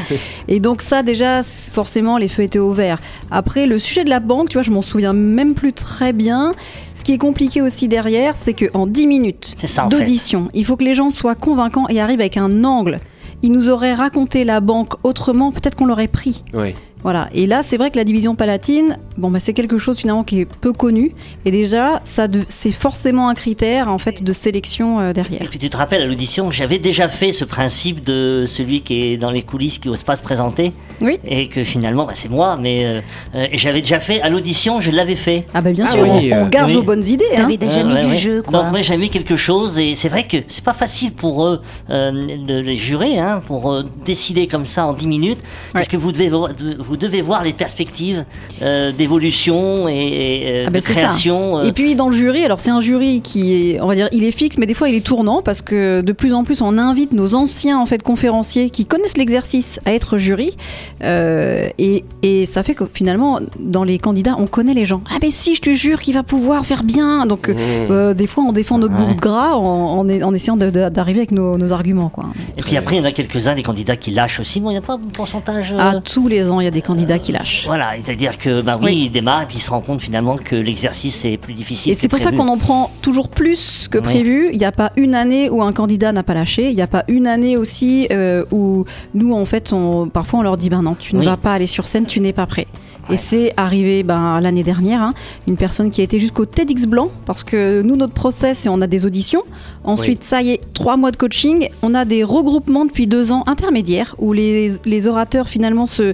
Et 0.47 0.59
donc 0.59 0.81
ça 0.81 1.01
déjà, 1.01 1.41
forcément, 1.43 2.17
les 2.17 2.27
feux 2.27 2.43
étaient 2.43 2.59
au 2.59 2.71
vert. 2.71 2.99
Après, 3.31 3.65
le 3.65 3.79
sujet 3.79 4.03
de 4.03 4.09
la 4.09 4.19
banque, 4.19 4.49
tu 4.49 4.53
vois, 4.57 4.63
je 4.63 4.71
m'en 4.71 4.81
souviens 4.83 5.13
même 5.13 5.53
plus 5.55 5.73
très 5.73 6.13
bien. 6.13 6.53
Ce 6.95 7.03
qui 7.03 7.13
est 7.13 7.17
compliqué 7.17 7.61
aussi 7.61 7.87
derrière, 7.87 8.35
c'est 8.35 8.53
qu'en 8.53 8.85
10 8.85 9.07
minutes 9.07 9.55
d'audition, 9.89 10.49
il 10.53 10.65
faut 10.65 10.75
que 10.77 10.83
les 10.83 10.95
gens 10.95 11.09
soient 11.09 11.35
convaincants 11.35 11.87
et 11.89 11.99
arrivent 12.01 12.19
avec 12.19 12.37
un 12.37 12.63
angle. 12.63 12.99
Ils 13.41 13.51
nous 13.51 13.69
auraient 13.69 13.93
raconté 13.93 14.43
la 14.43 14.59
banque 14.59 14.93
autrement, 15.03 15.51
peut-être 15.51 15.75
qu'on 15.75 15.85
l'aurait 15.85 16.07
pris. 16.07 16.43
Oui. 16.53 16.75
Voilà. 17.03 17.29
Et 17.33 17.47
là, 17.47 17.61
c'est 17.63 17.77
vrai 17.77 17.91
que 17.91 17.97
la 17.97 18.03
division 18.03 18.35
palatine, 18.35 18.97
bon, 19.17 19.31
bah, 19.31 19.39
c'est 19.39 19.53
quelque 19.53 19.77
chose 19.77 19.97
finalement 19.97 20.23
qui 20.23 20.41
est 20.41 20.45
peu 20.45 20.73
connu. 20.73 21.13
Et 21.45 21.51
déjà, 21.51 22.01
ça, 22.03 22.27
de- 22.27 22.41
c'est 22.47 22.71
forcément 22.71 23.29
un 23.29 23.33
critère 23.35 23.87
en 23.89 23.97
fait 23.97 24.21
de 24.23 24.33
sélection 24.33 24.99
euh, 24.99 25.11
Et 25.11 25.13
derrière. 25.13 25.47
puis 25.49 25.59
tu 25.59 25.69
te 25.69 25.77
rappelles 25.77 26.01
à 26.01 26.05
l'audition, 26.05 26.51
j'avais 26.51 26.77
déjà 26.77 27.07
fait 27.07 27.31
ce 27.33 27.45
principe 27.45 28.03
de 28.03 28.43
celui 28.47 28.81
qui 28.81 29.01
est 29.03 29.17
dans 29.17 29.31
les 29.31 29.41
coulisses, 29.43 29.77
qui 29.79 29.87
n'ose 29.87 30.03
pas 30.03 30.15
se 30.15 30.21
présenter, 30.21 30.73
Oui. 31.01 31.17
et 31.25 31.47
que 31.47 31.63
finalement, 31.63 32.05
bah, 32.05 32.13
c'est 32.15 32.29
moi, 32.29 32.57
mais 32.59 32.85
euh, 32.85 33.01
euh, 33.35 33.47
et 33.51 33.57
j'avais 33.57 33.81
déjà 33.81 33.99
fait 33.99 34.21
à 34.21 34.29
l'audition, 34.29 34.81
je 34.81 34.91
l'avais 34.91 35.15
fait. 35.15 35.45
Ah 35.53 35.61
bah 35.61 35.71
bien 35.71 35.85
Ah 35.87 35.91
sûr, 35.91 36.01
oui, 36.01 36.31
on, 36.33 36.43
on 36.45 36.49
garde 36.49 36.69
oui. 36.69 36.75
vos 36.75 36.83
bonnes 36.83 37.05
idées. 37.05 37.23
hein. 37.33 37.37
T'avais 37.43 37.57
déjà 37.57 37.77
Ouais, 37.77 37.83
mis 37.85 37.93
ouais, 37.93 38.01
du 38.01 38.07
ouais. 38.07 38.17
jeu, 38.17 38.41
quoi. 38.41 38.61
Donc 38.63 38.71
moi 38.71 38.81
j'ai 38.81 38.97
mis 38.97 39.09
quelque 39.09 39.35
chose 39.37 39.79
et 39.79 39.95
c'est 39.95 40.09
vrai 40.09 40.27
que 40.27 40.37
c'est 40.47 40.63
pas 40.63 40.73
facile 40.73 41.13
pour 41.13 41.45
eux, 41.45 41.61
euh, 41.89 42.11
de 42.45 42.55
les 42.59 42.75
jurés, 42.75 43.17
hein, 43.19 43.41
pour 43.45 43.71
euh, 43.71 43.83
décider 44.05 44.47
comme 44.47 44.65
ça 44.65 44.85
en 44.85 44.93
10 44.93 45.07
minutes, 45.07 45.39
parce 45.73 45.87
que 45.87 45.95
vous 45.97 46.11
devez, 46.11 46.29
vo- 46.29 46.47
vous 46.89 46.97
devez 46.97 47.21
voir 47.21 47.43
les 47.43 47.53
perspectives 47.53 48.25
euh, 48.61 48.91
d'évolution 48.91 49.87
et, 49.87 49.93
et, 49.93 50.41
euh, 50.45 50.63
Ah 50.67 50.71
ben, 50.71 50.79
de 50.81 50.85
ça. 50.85 50.93
création. 50.93 51.59
euh, 51.59 51.63
Et 51.63 51.71
puis 51.71 51.95
dans 51.95 52.09
le 52.09 52.15
jury, 52.15 52.43
alors 52.43 52.59
c'est 52.59 52.71
un 52.71 52.79
jury 52.79 53.21
qui 53.21 53.71
est, 53.73 53.81
on 53.81 53.87
va 53.87 53.95
dire, 53.95 54.09
il 54.11 54.23
est 54.23 54.31
fixe, 54.31 54.57
mais 54.57 54.65
des 54.65 54.73
fois 54.73 54.89
il 54.89 54.95
est 54.95 55.05
tournant 55.05 55.41
parce 55.41 55.61
que 55.61 56.01
de 56.01 56.11
plus 56.13 56.33
en 56.33 56.43
plus 56.43 56.61
on 56.61 56.77
invite 56.77 57.13
nos 57.13 57.35
anciens 57.35 57.79
en 57.79 57.85
fait 57.85 58.01
conférenciers 58.03 58.69
qui 58.71 58.85
connaissent 58.85 59.17
l'exercice 59.17 59.79
à 59.85 59.93
être 59.93 60.17
jury, 60.17 60.55
Euh, 61.01 61.69
et, 61.77 62.03
et 62.23 62.45
ça 62.45 62.61
fait 62.63 62.75
que 62.75 62.83
finalement 62.93 63.39
dans 63.59 63.83
les 63.85 63.97
candidats 63.99 64.35
on 64.37 64.47
connaît 64.47 64.73
les 64.73 64.85
gens. 64.85 65.01
Ah 65.09 65.17
mais 65.21 65.29
si, 65.29 65.55
je 65.55 65.61
te 65.61 65.69
jure 65.71 66.01
qu'il 66.01 66.13
va 66.13 66.23
pouvoir 66.23 66.65
faire 66.65 66.83
bien. 66.83 67.25
Donc 67.25 67.47
euh, 67.49 68.13
des 68.13 68.27
fois 68.27 68.43
on 68.47 68.51
défend 68.51 68.77
notre 68.79 68.95
bout 68.95 69.05
Ouais. 69.09 69.15
de 69.15 69.19
gras 69.19 69.53
en, 69.55 69.99
en, 69.99 70.21
en 70.21 70.33
essayant 70.33 70.57
d'arriver 70.57 71.19
avec 71.19 71.31
nos, 71.31 71.57
nos 71.57 71.71
arguments 71.71 72.09
quoi. 72.09 72.25
et 72.57 72.61
puis 72.61 72.75
après 72.75 72.95
il 72.95 72.99
y 72.99 73.01
en 73.01 73.05
a 73.05 73.11
quelques-uns 73.11 73.55
des 73.55 73.63
candidats 73.63 73.95
qui 73.95 74.11
lâchent 74.11 74.39
aussi, 74.41 74.59
bon 74.59 74.69
il 74.71 74.73
n'y 74.73 74.77
a 74.77 74.81
pas 74.81 74.93
un 74.95 74.99
pourcentage. 75.13 75.71
euh, 75.71 75.77
À 75.77 75.95
tous 76.01 76.27
les 76.27 76.49
ans 76.51 76.59
il 76.59 76.65
y 76.65 76.67
a 76.67 76.71
des 76.71 76.78
candidats 76.81 77.19
qui 77.19 77.31
lâchent. 77.31 77.65
Voilà, 77.65 77.91
c'est-à-dire 78.03 78.37
que 78.37 78.61
bah 78.61 78.77
oui, 78.79 78.85
Oui. 78.85 79.01
il 79.05 79.09
démarre 79.11 79.43
et 79.43 79.45
puis 79.45 79.57
il 79.57 79.61
se 79.61 79.69
rend 79.69 79.81
compte 79.81 80.01
finalement 80.01 80.37
que 80.37 80.55
l'exercice 80.55 81.23
est 81.25 81.37
plus 81.37 81.53
difficile. 81.53 81.91
Et 81.91 81.95
c'est 81.95 82.07
pour 82.07 82.19
ça 82.19 82.31
qu'on 82.31 82.47
en 82.47 82.57
prend 82.57 82.91
toujours 83.01 83.29
plus 83.29 83.87
que 83.89 83.97
Oui. 83.97 84.03
prévu. 84.03 84.49
Il 84.51 84.57
n'y 84.57 84.65
a 84.65 84.71
pas 84.71 84.91
une 84.97 85.15
année 85.15 85.49
où 85.49 85.61
un 85.63 85.73
candidat 85.73 86.11
n'a 86.11 86.23
pas 86.23 86.33
lâché. 86.33 86.69
Il 86.69 86.75
n'y 86.75 86.81
a 86.81 86.87
pas 86.87 87.03
une 87.07 87.27
année 87.27 87.57
aussi 87.57 88.07
euh, 88.11 88.45
où 88.51 88.85
nous, 89.13 89.33
en 89.33 89.45
fait, 89.45 89.73
on, 89.73 90.07
parfois 90.09 90.39
on 90.39 90.43
leur 90.43 90.57
dit 90.57 90.69
ben 90.69 90.81
non, 90.81 90.95
tu 90.97 91.15
ne 91.15 91.19
Oui. 91.21 91.25
vas 91.25 91.37
pas 91.37 91.53
aller 91.53 91.67
sur 91.67 91.87
scène, 91.87 92.05
tu 92.05 92.19
n'es 92.19 92.33
pas 92.33 92.45
prêt. 92.45 92.67
Et 93.11 93.17
c'est 93.17 93.53
arrivé 93.57 94.03
ben, 94.03 94.39
l'année 94.39 94.63
dernière, 94.63 95.01
hein, 95.01 95.13
une 95.47 95.57
personne 95.57 95.89
qui 95.89 96.01
a 96.01 96.03
été 96.03 96.19
jusqu'au 96.19 96.45
TEDx 96.45 96.85
blanc, 96.85 97.09
parce 97.25 97.43
que 97.43 97.81
nous, 97.81 97.95
notre 97.95 98.13
process, 98.13 98.59
c'est 98.59 98.69
on 98.69 98.81
a 98.81 98.87
des 98.87 99.05
auditions. 99.05 99.43
Ensuite, 99.83 100.23
ça 100.23 100.41
y 100.41 100.51
est, 100.51 100.61
trois 100.73 100.97
mois 100.97 101.11
de 101.11 101.17
coaching. 101.17 101.69
On 101.81 101.95
a 101.95 102.05
des 102.05 102.23
regroupements 102.23 102.85
depuis 102.85 103.07
deux 103.07 103.31
ans 103.31 103.43
intermédiaires, 103.47 104.15
où 104.19 104.33
les, 104.33 104.73
les 104.85 105.07
orateurs 105.07 105.47
finalement 105.47 105.87
se 105.87 106.13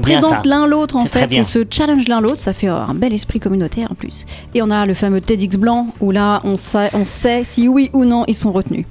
présentent 0.00 0.46
l'un 0.46 0.66
l'autre 0.66 0.96
en 0.96 1.06
fait 1.06 1.30
et 1.32 1.44
se 1.44 1.64
challenge 1.68 2.08
l'un 2.08 2.20
l'autre. 2.20 2.40
Ça 2.40 2.52
fait 2.52 2.68
euh, 2.68 2.76
un 2.76 2.94
bel 2.94 3.12
esprit 3.12 3.40
communautaire 3.40 3.88
en 3.90 3.94
plus. 3.94 4.26
Et 4.54 4.62
on 4.62 4.70
a 4.70 4.86
le 4.86 4.94
fameux 4.94 5.20
TEDx 5.20 5.56
blanc 5.56 5.88
où 6.00 6.10
là 6.10 6.40
on 6.44 6.56
sait, 6.56 6.90
on 6.94 7.04
sait 7.04 7.42
si 7.44 7.68
oui 7.68 7.90
ou 7.92 8.04
non 8.04 8.24
ils 8.26 8.34
sont 8.34 8.52
retenus. 8.52 8.86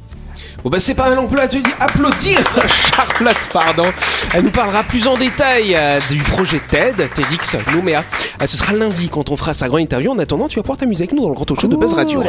Bon 0.63 0.69
bah 0.69 0.79
c'est 0.79 0.94
pas 0.94 1.09
mal 1.09 1.19
on 1.19 1.27
peut 1.27 1.39
applaudir, 1.39 1.75
applaudir 1.79 2.39
Charlotte 2.67 3.38
pardon. 3.53 3.85
Elle 4.33 4.44
nous 4.44 4.51
parlera 4.51 4.83
plus 4.83 5.07
en 5.07 5.15
détail 5.15 5.75
euh, 5.75 6.00
du 6.09 6.21
projet 6.23 6.59
TED, 6.59 6.95
TEDx 7.13 7.56
Nouméa. 7.73 8.03
Euh, 8.41 8.45
ce 8.45 8.57
sera 8.57 8.73
lundi 8.73 9.09
quand 9.09 9.29
on 9.29 9.38
fera 9.38 9.53
sa 9.53 9.67
grande 9.67 9.81
interview. 9.81 10.11
En 10.11 10.19
attendant, 10.19 10.47
tu 10.47 10.57
vas 10.57 10.63
pouvoir 10.63 10.77
t'amuser 10.77 11.03
avec 11.03 11.13
nous 11.13 11.21
dans 11.21 11.29
le 11.29 11.35
grand 11.35 11.45
talk 11.45 11.59
show 11.59 11.67
de 11.67 11.75
Buzz 11.75 11.94
Radio. 11.94 12.23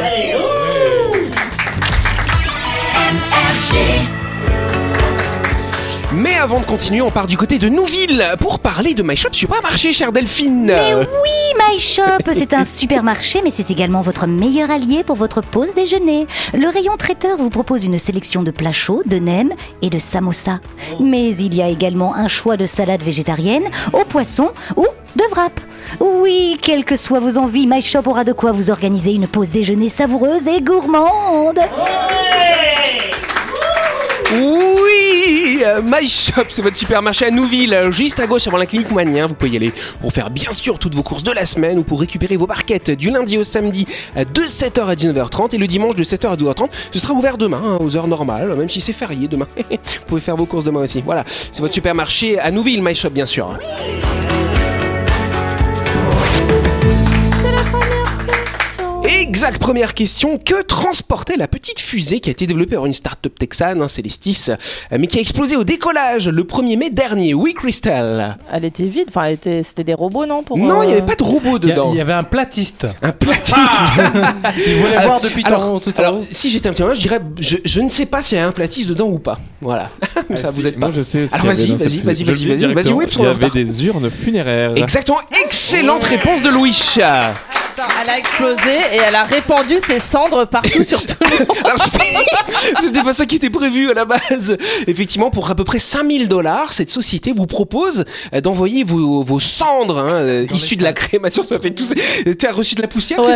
Mais 6.13 6.35
avant 6.35 6.59
de 6.59 6.65
continuer, 6.65 7.01
on 7.01 7.09
part 7.09 7.25
du 7.25 7.37
côté 7.37 7.57
de 7.57 7.69
Nouville 7.69 8.21
pour 8.39 8.59
parler 8.59 8.93
de 8.93 9.01
My 9.01 9.15
Shop 9.15 9.29
Supermarché, 9.31 9.93
chère 9.93 10.11
Delphine. 10.11 10.65
Mais 10.65 10.93
oui, 10.93 11.53
My 11.69 11.79
Shop, 11.79 12.33
c'est 12.33 12.53
un 12.53 12.65
supermarché, 12.65 13.39
mais 13.41 13.49
c'est 13.49 13.71
également 13.71 14.01
votre 14.01 14.27
meilleur 14.27 14.69
allié 14.71 15.05
pour 15.05 15.15
votre 15.15 15.39
pause 15.39 15.73
déjeuner. 15.73 16.27
Le 16.53 16.67
rayon 16.67 16.97
traiteur 16.97 17.37
vous 17.37 17.49
propose 17.49 17.85
une 17.85 17.97
sélection 17.97 18.43
de 18.43 18.51
plats 18.51 18.73
chauds, 18.73 19.03
de 19.05 19.19
nems 19.19 19.53
et 19.81 19.89
de 19.89 19.99
samosa. 19.99 20.59
Mais 20.99 21.33
il 21.33 21.55
y 21.55 21.61
a 21.61 21.69
également 21.69 22.13
un 22.13 22.27
choix 22.27 22.57
de 22.57 22.65
salade 22.65 23.03
végétarienne, 23.03 23.69
au 23.93 24.03
poisson 24.03 24.49
ou 24.75 24.85
de 25.15 25.23
wrap. 25.31 25.61
Oui, 26.01 26.57
quelles 26.61 26.83
que 26.83 26.97
soient 26.97 27.21
vos 27.21 27.37
envies, 27.37 27.67
My 27.67 27.81
Shop 27.81 28.03
aura 28.07 28.25
de 28.25 28.33
quoi 28.33 28.51
vous 28.51 28.69
organiser 28.69 29.13
une 29.13 29.27
pause 29.27 29.51
déjeuner 29.51 29.87
savoureuse 29.87 30.49
et 30.49 30.59
gourmande. 30.59 31.59
Oui, 34.33 35.61
My 35.83 36.07
Shop, 36.07 36.45
c'est 36.47 36.61
votre 36.61 36.77
supermarché 36.77 37.25
à 37.25 37.31
Nouville, 37.31 37.87
juste 37.89 38.19
à 38.21 38.27
gauche 38.27 38.47
avant 38.47 38.57
la 38.57 38.65
clinique 38.65 38.89
Moignien. 38.89 39.27
Vous 39.27 39.33
pouvez 39.33 39.51
y 39.51 39.55
aller 39.57 39.73
pour 39.99 40.13
faire 40.13 40.29
bien 40.29 40.51
sûr 40.51 40.79
toutes 40.79 40.95
vos 40.95 41.03
courses 41.03 41.23
de 41.23 41.31
la 41.31 41.43
semaine 41.43 41.79
ou 41.79 41.83
pour 41.83 41.99
récupérer 41.99 42.37
vos 42.37 42.47
barquettes 42.47 42.91
du 42.91 43.09
lundi 43.09 43.37
au 43.37 43.43
samedi 43.43 43.85
euh, 44.15 44.23
de 44.23 44.43
7h 44.43 44.85
à 44.85 44.95
19h30 44.95 45.53
et 45.53 45.57
le 45.57 45.67
dimanche 45.67 45.95
de 45.95 46.03
7h 46.03 46.31
à 46.31 46.35
12h30. 46.35 46.69
Ce 46.91 46.99
sera 46.99 47.13
ouvert 47.13 47.37
demain 47.37 47.61
hein, 47.61 47.77
aux 47.81 47.97
heures 47.97 48.07
normales, 48.07 48.55
même 48.55 48.69
si 48.69 48.79
c'est 48.79 48.93
férié 48.93 49.27
demain. 49.27 49.47
vous 49.69 50.05
pouvez 50.07 50.21
faire 50.21 50.37
vos 50.37 50.45
courses 50.45 50.63
demain 50.63 50.81
aussi. 50.81 51.01
Voilà, 51.03 51.25
c'est 51.27 51.59
votre 51.59 51.73
supermarché 51.73 52.39
à 52.39 52.51
Nouville, 52.51 52.81
My 52.81 52.95
Shop 52.95 53.09
bien 53.09 53.25
sûr. 53.25 53.57
Exact, 59.21 59.59
première 59.59 59.93
question. 59.93 60.39
Que 60.39 60.63
transportait 60.63 61.37
la 61.37 61.47
petite 61.47 61.79
fusée 61.79 62.19
qui 62.19 62.29
a 62.29 62.31
été 62.31 62.47
développée 62.47 62.75
par 62.75 62.87
une 62.87 62.93
start-up 62.95 63.37
texane, 63.37 63.79
hein, 63.81 63.87
Celestis, 63.87 64.47
euh, 64.49 64.55
mais 64.99 65.05
qui 65.05 65.19
a 65.19 65.21
explosé 65.21 65.55
au 65.55 65.63
décollage 65.63 66.27
le 66.27 66.43
1er 66.43 66.75
mai 66.77 66.89
dernier? 66.89 67.35
Oui, 67.35 67.53
Crystal 67.53 68.37
Elle 68.51 68.65
était 68.65 68.85
vide, 68.85 69.05
enfin, 69.09 69.25
elle 69.25 69.33
était... 69.35 69.61
c'était 69.63 69.83
des 69.83 69.93
robots, 69.93 70.25
non 70.25 70.41
pour, 70.41 70.57
Non, 70.57 70.81
il 70.81 70.87
n'y 70.87 70.93
euh, 70.93 70.97
avait 70.97 71.05
pas 71.05 71.15
de 71.15 71.23
robot 71.23 71.59
Il 71.61 71.67
y, 71.67 71.71
a- 71.71 71.75
dedans. 71.75 71.91
il 71.93 71.97
y 71.97 72.01
avait 72.01 72.13
un 72.13 72.23
platiste. 72.23 72.87
Un 73.03 73.11
platiste 73.11 73.57
Il 74.67 74.75
voulait 74.77 74.95
Alors- 74.95 75.19
voir 75.19 75.21
depuis 75.21 75.43
alors, 75.45 75.81
tout 75.81 75.93
alors, 75.97 76.15
haut. 76.15 76.25
si 76.31 76.49
j'étais 76.49 76.69
un 76.69 76.73
petit 76.73 76.81
peu, 76.83 76.93
je 76.95 77.01
dirais, 77.01 77.19
je, 77.39 77.57
je 77.63 77.81
ne 77.81 77.89
sais 77.89 78.07
pas 78.07 78.23
s'il 78.23 78.39
y 78.39 78.41
a 78.41 78.47
un 78.47 78.51
platiste 78.51 78.87
dedans 78.89 79.07
ou 79.07 79.19
pas. 79.19 79.39
Voilà. 79.61 79.89
Ah, 80.33 80.37
ça, 80.37 80.49
vous 80.51 80.61
si, 80.61 80.67
êtes 80.67 80.79
pas. 80.79 80.87
Moi, 80.87 80.95
je 80.95 81.01
sais. 81.01 81.25
Alors, 81.33 81.47
vas-y, 81.47 81.71
vas-y, 81.71 81.97
vas-y, 81.99 82.23
vas-y, 82.23 82.23
vas-y, 82.23 82.23
vas-y, 82.23 82.41
Il 82.43 83.21
y 83.21 83.25
avait 83.27 83.49
des 83.49 83.85
urnes 83.85 84.09
funéraires. 84.09 84.71
Exactement, 84.77 85.17
excellente 85.43 86.05
réponse 86.05 86.41
de 86.41 86.49
Louis. 86.49 86.71
Attends, 87.77 87.87
elle 88.03 88.09
a 88.09 88.17
explosé 88.17 88.61
et 88.93 88.97
elle 89.07 89.15
a 89.15 89.23
répandu 89.23 89.75
ses 89.79 89.99
cendres 89.99 90.45
partout 90.45 90.83
sur 90.83 91.05
tout 91.05 91.15
le 91.21 91.37
monde. 91.39 91.57
Alors 91.63 91.77
c'était- 92.81 93.01
pas 93.03 93.13
ça 93.13 93.25
qui 93.25 93.35
était 93.35 93.49
prévu 93.49 93.89
à 93.89 93.93
la 93.93 94.05
base. 94.05 94.57
Effectivement, 94.87 95.29
pour 95.31 95.49
à 95.49 95.55
peu 95.55 95.63
près 95.63 95.79
5000 95.79 96.27
dollars, 96.27 96.73
cette 96.73 96.89
société 96.91 97.33
vous 97.35 97.45
propose 97.47 98.05
d'envoyer 98.43 98.83
vos, 98.83 99.23
vos 99.23 99.39
cendres 99.39 99.97
hein, 99.99 100.45
issues 100.53 100.75
de 100.75 100.83
la 100.83 100.93
crémation. 100.93 101.43
Ça 101.43 101.59
fait 101.59 101.71
tous. 101.71 101.93
Tu 102.37 102.45
as 102.47 102.51
reçu 102.51 102.75
de 102.75 102.81
la 102.81 102.87
poussière, 102.87 103.19
Ouais, 103.19 103.31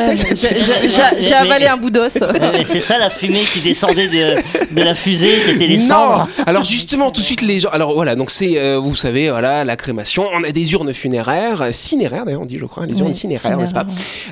j'ai- 1.22 1.34
avalé 1.34 1.65
un 1.68 1.77
bout 1.77 1.89
d'os. 1.89 2.13
C'est 2.65 2.80
ça 2.80 2.98
la 2.98 3.10
fumée 3.10 3.39
qui 3.54 3.62
descendait 3.62 4.08
de, 4.08 4.75
de 4.75 4.82
la 4.84 4.96
fusée, 4.96 5.36
c'était 5.46 5.68
les 5.68 5.77
non. 5.77 5.88
cendres. 5.88 6.27
Alors 6.46 6.63
justement, 6.63 7.12
tout 7.12 7.22
de 7.22 7.25
suite 7.25 7.42
les 7.42 7.60
gens. 7.60 7.70
Alors 7.70 7.94
voilà, 7.94 8.15
donc 8.15 8.32
c'est, 8.32 8.58
euh, 8.58 8.77
vous 8.77 8.96
savez, 8.96 9.30
voilà, 9.30 9.63
la 9.63 9.75
crémation. 9.75 10.27
On 10.34 10.44
a 10.44 10.51
des 10.51 10.74
urnes 10.74 10.94
funéraires, 10.94 11.68
cinéraires 11.72 12.25
d'ailleurs, 12.25 12.42
on 12.42 12.46
dit, 12.46 12.58
je 12.58 12.65
crois, 12.65 12.86
les 12.86 12.98
urnes 13.00 13.10
Oui, 13.10 13.15
cinéraires, 13.15 13.58
n'est-ce 13.58 13.74
pas 13.74 13.86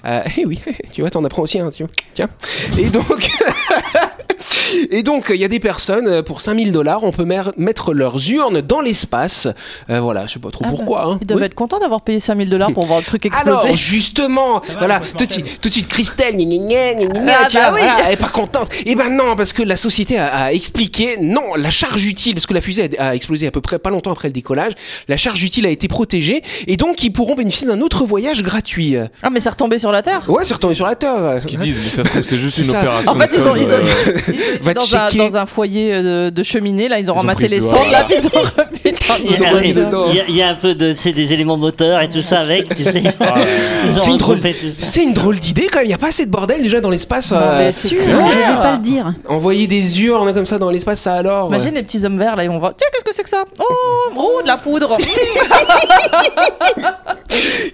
Eh 0.37 0.45
oui, 0.45 0.59
tu 0.93 1.01
vois, 1.01 1.09
t'en 1.09 1.23
apprends 1.23 1.43
aussi, 1.43 1.59
hein, 1.59 1.69
tu 1.75 1.83
vois. 1.83 1.91
Tiens. 2.13 2.29
Et 2.77 2.89
donc. 2.89 3.29
Et 4.91 5.03
donc, 5.03 5.27
il 5.33 5.39
y 5.39 5.45
a 5.45 5.47
des 5.47 5.59
personnes, 5.59 6.07
euh, 6.07 6.21
pour 6.23 6.41
5000 6.41 6.71
dollars, 6.71 7.03
on 7.03 7.11
peut 7.11 7.23
mettre 7.25 7.93
leurs 7.93 8.29
urnes 8.31 8.61
dans 8.61 8.81
l'espace. 8.81 9.47
Euh, 9.89 10.01
voilà, 10.01 10.25
je 10.25 10.33
sais 10.33 10.39
pas 10.39 10.49
trop 10.51 10.65
Ah 10.65 10.69
bah, 10.69 10.75
pourquoi. 10.75 11.05
hein. 11.05 11.17
Ils 11.21 11.27
doivent 11.27 11.39
Oui. 11.39 11.45
être 11.45 11.53
contents 11.53 11.79
d'avoir 11.79 12.01
payé 12.01 12.19
5000 12.19 12.49
dollars 12.49 12.73
pour 12.73 12.85
voir 12.85 12.99
le 12.99 13.05
truc 13.05 13.25
exploser. 13.25 13.49
Alors 13.67 13.75
justement, 13.75 14.61
voilà, 14.79 14.99
tout 15.17 15.25
de 15.25 15.31
suite, 15.31 15.61
tout 15.61 15.69
de 15.69 15.73
suite, 15.73 15.87
Christelle, 15.87 16.35
gna, 16.35 16.45
gna, 16.57 17.05
gna, 17.05 17.33
Ah 17.43 17.47
tu 17.47 17.57
bah 17.57 17.71
oui. 17.73 17.79
voilà, 17.81 18.07
elle 18.07 18.13
est 18.13 18.17
pas 18.17 18.27
contente. 18.29 18.69
Et 18.85 18.95
ben 18.95 19.09
non, 19.15 19.35
parce 19.35 19.53
que 19.53 19.63
la 19.63 19.75
société 19.75 20.17
a, 20.17 20.27
a 20.33 20.51
expliqué, 20.51 21.17
non, 21.21 21.55
la 21.55 21.69
charge 21.69 22.05
utile, 22.05 22.33
parce 22.33 22.45
que 22.47 22.53
la 22.53 22.61
fusée 22.61 22.89
a, 22.97 23.09
a 23.09 23.15
explosé 23.15 23.47
à 23.47 23.51
peu 23.51 23.61
près 23.61 23.79
pas 23.79 23.91
longtemps 23.91 24.11
après 24.11 24.27
le 24.27 24.33
décollage, 24.33 24.73
la 25.07 25.17
charge 25.17 25.41
utile 25.43 25.65
a 25.65 25.69
été 25.69 25.87
protégée, 25.87 26.41
et 26.67 26.75
donc 26.75 27.01
ils 27.03 27.11
pourront 27.11 27.35
bénéficier 27.35 27.67
d'un 27.67 27.79
autre 27.81 28.03
voyage 28.03 28.43
gratuit. 28.43 28.95
Ah, 29.21 29.29
mais 29.29 29.39
c'est 29.39 29.49
retombé 29.49 29.77
sur 29.83 29.91
la 29.91 30.01
Terre 30.01 30.21
Ouais, 30.29 30.43
c'est 30.45 30.53
retombé 30.53 30.75
sur 30.75 30.85
la 30.85 30.95
Terre. 30.95 31.39
Ce 31.41 31.45
qu'ils 31.45 31.59
disent, 31.59 31.77
mais 31.83 31.89
ça 31.89 32.03
se 32.03 32.09
trouve, 32.09 32.21
c'est 32.23 32.35
juste 32.37 32.57
une 32.59 32.63
ça. 32.63 32.79
opération. 32.79 33.11
En 33.11 33.15
fait, 33.19 33.29
ils 33.33 33.41
ont, 33.49 33.55
ils 33.55 33.67
ont, 33.67 33.73
euh, 33.73 33.83
ils 34.27 34.33
ont 34.61 34.63
Va 34.63 34.71
été 34.71 34.73
dans, 34.79 34.95
un, 34.95 35.09
checker. 35.09 35.17
dans 35.29 35.37
un 35.37 35.45
foyer 35.45 35.93
euh, 35.93 36.25
de, 36.25 36.29
de 36.29 36.43
cheminée, 36.43 36.87
là, 36.87 36.99
ils 36.99 37.11
ont 37.11 37.15
Ils 37.15 37.17
ramassé 37.17 37.47
les 37.49 37.57
le 37.57 37.63
cendres, 37.63 37.91
là, 37.91 38.03
puis 38.07 38.15
ils 38.17 38.25
ont 38.27 38.29
remis 38.63 38.79
Il 40.29 40.35
y, 40.35 40.41
a, 40.41 40.49
un 40.49 40.55
peu 40.55 40.75
de, 40.75 40.93
c'est 40.95 41.13
des 41.13 41.31
éléments 41.33 41.57
moteurs 41.57 42.01
et 42.01 42.09
tout 42.09 42.21
ça 42.21 42.39
avec, 42.41 42.75
tu 42.75 42.83
sais. 42.83 43.03
C'est 43.97 44.11
une, 44.11 44.17
drôle, 44.17 44.39
c'est 44.79 45.03
une 45.03 45.13
d'idée 45.39 45.67
quand 45.71 45.77
même, 45.79 45.85
il 45.85 45.89
n'y 45.89 45.93
a 45.93 45.97
pas 45.97 46.07
assez 46.07 46.25
de 46.25 46.31
bordel 46.31 46.61
déjà 46.61 46.81
dans 46.81 46.89
l'espace. 46.89 47.31
Euh, 47.35 47.69
c'est 47.73 47.89
Sûr, 47.89 47.97
je 48.03 48.09
Ouais. 48.09 48.13
n'osais 48.13 48.55
pas 48.57 48.71
le 48.73 48.77
dire. 48.79 49.13
envoyer 49.27 49.67
des 49.67 50.01
urnes 50.01 50.33
comme 50.33 50.45
ça 50.45 50.57
dans 50.57 50.69
l'espace, 50.69 51.01
ça 51.01 51.15
alors. 51.15 51.45
euh, 51.45 51.55
Imagine 51.55 51.75
les 51.75 51.83
petits 51.83 52.03
hommes 52.05 52.17
verts, 52.17 52.35
là, 52.35 52.43
ils 52.43 52.49
vont 52.49 52.59
voir. 52.59 52.73
Tiens, 52.77 52.87
qu'est-ce 52.91 53.03
que 53.03 53.13
c'est 53.13 53.23
que 53.23 53.29
ça? 53.29 53.43
Oh, 53.59 53.63
oh, 54.17 54.41
de 54.41 54.47
la 54.47 54.57
poudre 54.57 54.97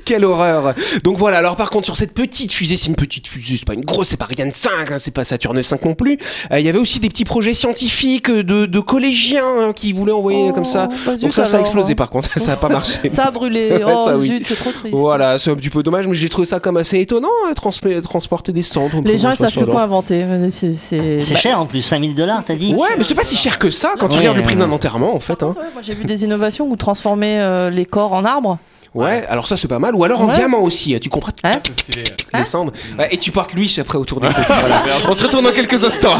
Quelle 0.05 0.25
horreur 0.25 0.73
Donc 1.03 1.17
voilà, 1.17 1.37
alors 1.37 1.55
par 1.55 1.69
contre 1.69 1.85
sur 1.85 1.97
cette 1.97 2.13
petite 2.13 2.51
fusée, 2.51 2.75
c'est 2.77 2.87
une 2.87 2.95
petite 2.95 3.27
fusée, 3.27 3.55
c'est 3.57 3.65
pas 3.67 3.73
une 3.73 3.85
grosse, 3.85 4.09
c'est 4.09 4.17
pas 4.17 4.25
Ariane 4.25 4.53
5, 4.53 4.69
hein, 4.91 4.95
c'est 4.99 5.13
pas 5.13 5.23
Saturne 5.23 5.61
5 5.61 5.83
non 5.85 5.95
plus. 5.95 6.17
Euh, 6.51 6.59
Il 6.59 6.65
y 6.65 6.69
avait 6.69 6.79
aussi 6.79 6.99
des 6.99 7.09
petits 7.09 7.25
projets 7.25 7.53
scientifiques 7.53 8.31
de, 8.31 8.65
de 8.65 8.79
collégiens 8.79 9.43
hein, 9.59 9.71
qui 9.73 9.91
voulaient 9.93 10.11
envoyer 10.13 10.47
Oh, 10.49 10.53
comme 10.53 10.65
ça. 10.65 10.87
Bah 11.05 11.15
zut 11.15 11.23
Donc 11.23 11.33
ça, 11.33 11.45
ça 11.45 11.57
a 11.57 11.59
explosé 11.59 11.95
par 11.95 12.09
contre, 12.09 12.29
ça 12.39 12.53
a 12.53 12.55
pas 12.55 12.69
marché. 12.69 12.99
Ça 13.09 13.25
a 13.25 13.31
brûlé. 13.31 13.83
Oh, 13.87 14.05
ça, 14.05 14.17
oui. 14.17 14.27
zut, 14.27 14.45
c'est 14.45 14.55
trop 14.55 14.71
triste. 14.71 14.95
Voilà, 14.95 15.39
c'est 15.39 15.49
un 15.51 15.55
petit 15.55 15.69
peu 15.69 15.81
dommage, 15.83 16.07
mais 16.07 16.13
j'ai 16.13 16.29
trouvé 16.29 16.45
ça 16.45 16.59
comme 16.59 16.77
assez 16.77 16.99
étonnant, 16.99 17.29
transp- 17.55 18.01
transporter 18.01 18.51
des 18.51 18.63
cendres. 18.63 19.01
Les 19.03 19.17
gens, 19.17 19.31
ils 19.31 19.35
savent 19.37 19.51
plus 19.51 19.65
quoi 19.65 19.81
inventer. 19.83 20.25
C'est. 20.51 21.19
Bah, 21.29 21.35
cher 21.35 21.59
en 21.59 21.65
plus, 21.65 21.81
5000 21.81 22.15
dollars, 22.15 22.43
t'as 22.45 22.55
dit 22.55 22.73
Ouais, 22.73 22.87
mais 22.97 23.03
c'est 23.03 23.15
pas 23.15 23.23
si 23.23 23.35
cher 23.35 23.57
que 23.59 23.69
ça 23.71 23.93
quand 23.99 24.07
tu 24.07 24.13
Ouais, 24.15 24.19
regardes 24.19 24.37
le 24.37 24.43
prix 24.43 24.55
d'un 24.55 24.71
enterrement 24.71 25.15
en 25.15 25.19
fait. 25.19 25.41
Hein. 25.43 25.53
Ouais, 25.57 25.65
moi 25.73 25.81
j'ai 25.81 25.93
vu 25.95 26.05
des 26.05 26.23
innovations 26.23 26.67
où 26.69 26.75
transformer 26.75 27.39
euh, 27.39 27.69
les 27.69 27.85
corps 27.85 28.13
en 28.13 28.25
arbres. 28.25 28.57
Ouais, 28.95 29.23
alors 29.29 29.47
ça 29.47 29.55
c'est 29.57 29.67
pas 29.67 29.79
mal. 29.79 29.93
Ou 29.95 30.03
alors 30.03 30.21
en 30.21 30.27
Ouais. 30.27 30.33
diamant 30.33 30.59
aussi, 30.61 30.99
tu 30.99 31.09
comprends 31.09 31.31
Hein 31.43 31.57
c'est 31.65 31.79
stylé. 31.79 32.03
les 32.33 32.45
cendres. 32.45 32.71
Ouais, 32.97 33.07
et 33.11 33.17
tu 33.17 33.31
portes 33.31 33.53
Louis 33.53 33.75
après 33.79 33.97
autour 33.97 34.19
des 34.19 34.27
coups. 34.27 34.47
Voilà. 34.47 34.83
On 35.07 35.13
se 35.13 35.23
retourne 35.23 35.45
dans 35.45 35.51
quelques 35.51 35.83
instants. 35.83 36.19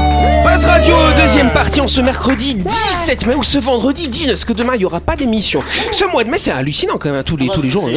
Buzz 0.51 0.65
Radio, 0.65 0.95
deuxième 1.17 1.49
partie, 1.51 1.79
en 1.79 1.87
ce 1.87 2.01
mercredi 2.01 2.55
17 2.55 3.25
mai 3.25 3.35
ou 3.35 3.43
ce 3.43 3.57
vendredi 3.57 4.09
19, 4.09 4.33
parce 4.33 4.43
que 4.43 4.51
demain 4.51 4.73
il 4.75 4.79
n'y 4.79 4.85
aura 4.85 4.99
pas 4.99 5.15
d'émission. 5.15 5.61
Ce 5.93 6.03
mois 6.11 6.25
de 6.25 6.29
mai, 6.29 6.37
c'est 6.37 6.51
hallucinant 6.51 6.95
quand 6.99 7.09
même, 7.09 7.23
tous 7.23 7.37
les, 7.37 7.47
tous 7.47 7.61
les 7.61 7.69
jours. 7.69 7.87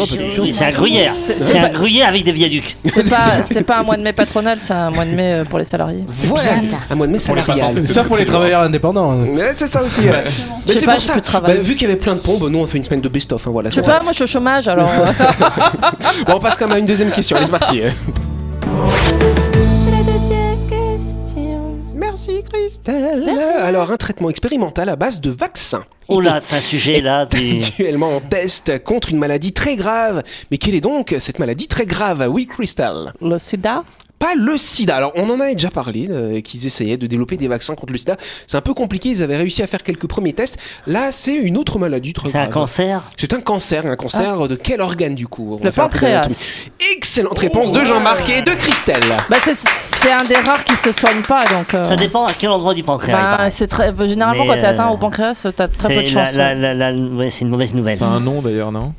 C'est 0.55 0.65
un 0.65 0.71
gruyère. 0.71 1.13
C'est- 1.13 1.39
C'est 1.41 1.45
c'est 1.55 1.59
un 1.59 1.71
gruyère 1.71 2.09
avec 2.09 2.23
des 2.23 2.31
viaducs. 2.31 2.77
C'est 2.85 3.11
pas, 3.11 3.43
c'est 3.43 3.65
pas 3.65 3.79
un 3.79 3.83
mois 3.85 3.97
de 3.97 4.03
mai 4.03 4.13
patronal, 4.13 4.59
c'est 4.61 4.73
un 4.73 4.91
mois 4.93 5.05
de 5.05 5.11
mai 5.11 5.33
euh, 5.41 5.45
pour 5.45 5.59
les 5.59 5.65
salariés. 5.65 6.05
Ouais, 6.09 6.27
bien, 6.31 6.71
ça. 6.71 6.77
un 6.91 6.95
mois 6.95 7.09
de 7.09 7.13
mai 7.13 7.19
salarial. 7.19 7.75
C'est 7.83 7.93
ça 7.93 8.05
pour 8.05 8.17
les 8.17 8.25
travailleurs 8.25 8.63
indépendants. 8.63 9.19
c'est 9.57 9.67
ça 9.67 9.83
aussi. 9.83 10.03
ouais. 10.03 10.25
Mais 10.69 10.75
c'est 10.75 10.87
pour 10.87 11.01
ça. 11.03 11.15
Bah, 11.41 11.55
vu 11.55 11.75
qu'il 11.75 11.89
y 11.89 11.91
avait 11.91 11.99
plein 12.01 12.15
de 12.15 12.21
pompes, 12.21 12.49
nous 12.49 12.59
on 12.61 12.67
fait 12.69 12.79
une 12.79 12.85
semaine 12.85 13.01
de 13.01 13.09
best-of. 13.09 13.45
hein, 13.47 13.51
voilà, 13.51 13.71
Je 13.71 13.75
sais 13.75 13.81
c'est 13.85 13.91
pas, 13.91 14.01
moi 14.03 14.13
je 14.13 14.17
suis 14.17 14.25
au 14.25 14.29
chômage 14.29 14.69
alors. 14.69 14.89
Bon, 16.27 16.35
on 16.37 16.39
passe 16.39 16.57
quand 16.57 16.67
même 16.69 16.77
à 16.77 16.79
une 16.79 16.87
deuxième 16.87 17.11
question. 17.11 17.37
Allez, 17.37 17.47
c'est 17.47 17.53
parti. 17.53 17.81
Alors, 23.59 23.91
un 23.93 23.97
traitement 23.97 24.31
expérimental 24.31 24.89
à 24.89 24.97
base 24.97 25.21
de 25.21 25.31
vaccins. 25.31 25.85
Oh 26.09 26.21
là, 26.21 26.41
c'est 26.43 26.57
un 26.57 26.61
sujet 26.61 27.01
là. 27.01 27.25
des- 27.27 27.55
Actuellement 27.55 28.17
en 28.17 28.21
test 28.21 28.83
contre 28.85 29.11
une 29.11 29.19
maladie 29.19 29.53
très 29.53 29.77
grave. 29.77 30.23
Mais 30.51 30.59
quelle 30.59 30.75
est 30.75 30.81
donc 30.81 31.15
cette 31.19 31.39
maladie 31.39 31.69
très 31.69 31.87
grave? 31.87 32.27
Oui, 32.31 32.47
Christelle. 32.47 33.13
Le 33.23 33.39
sida? 33.39 33.85
Pas 34.19 34.35
le 34.37 34.57
sida. 34.57 34.97
Alors, 34.97 35.13
on 35.17 35.29
en 35.29 35.41
avait 35.41 35.55
déjà 35.55 35.71
parlé, 35.71 36.09
euh, 36.11 36.41
qu'ils 36.41 36.65
essayaient 36.67 36.97
de 36.97 37.07
développer 37.07 37.37
des 37.37 37.49
vaccins 37.49 37.75
contre 37.75 37.93
le 37.93 37.99
sida. 37.99 38.17
C'est 38.47 38.57
un 38.57 38.61
peu 38.63 38.73
compliqué, 38.75 39.11
ils 39.11 39.23
avaient 39.23 39.37
réussi 39.37 39.63
à 39.63 39.67
faire 39.67 39.83
quelques 39.83 40.07
premiers 40.07 40.33
tests. 40.33 40.59
Là, 40.87 41.13
c'est 41.13 41.35
une 41.35 41.57
autre 41.57 41.79
maladie 41.79 42.15
C'est 42.31 42.39
un 42.39 42.47
cancer. 42.47 43.03
C'est 43.17 43.33
un 43.35 43.41
cancer, 43.41 43.87
un 43.87 43.97
cancer 43.97 44.49
de 44.49 44.55
quel 44.55 44.81
organe 44.81 45.15
du 45.15 45.27
coup? 45.27 45.59
On 45.61 45.65
Le 45.65 45.71
pancréas. 45.71 46.23
Excellente 46.97 47.39
réponse 47.39 47.73
de 47.73 47.85
Jean-Marc 47.85 48.29
et 48.31 48.43
de 48.43 48.51
Christelle. 48.51 49.03
Bah 49.31 49.37
c'est, 49.43 50.13
un 50.13 50.25
des 50.25 50.37
rares 50.37 50.65
qui 50.65 50.77
se 50.77 50.93
soigne 50.93 51.23
pas 51.23 51.45
donc. 51.47 51.75
euh, 51.75 51.85
Ça 51.85 51.97
dépend 51.97 52.27
à 52.27 52.33
quel 52.33 52.51
endroit 52.51 52.75
du 52.75 52.83
pancréas. 52.83 53.37
bah, 53.39 53.51
c'est 53.51 53.67
très, 53.67 53.95
généralement 54.07 54.45
Mais, 54.45 54.51
quand 54.51 54.61
t'es 54.61 54.67
atteint 54.67 54.89
euh, 54.89 54.95
au 54.95 54.97
pancréas, 54.97 55.47
t'as 55.55 55.69
très 55.69 55.95
peu 55.95 56.03
de 56.03 56.07
chance. 56.07 56.35
ouais, 56.35 57.31
c'est 57.31 57.41
une 57.41 57.49
mauvaise 57.49 57.75
nouvelle. 57.75 57.97
C'est 57.97 58.05
un 58.05 58.21
nom 58.21 58.43
d'ailleurs, 58.43 58.73
non? 58.73 58.93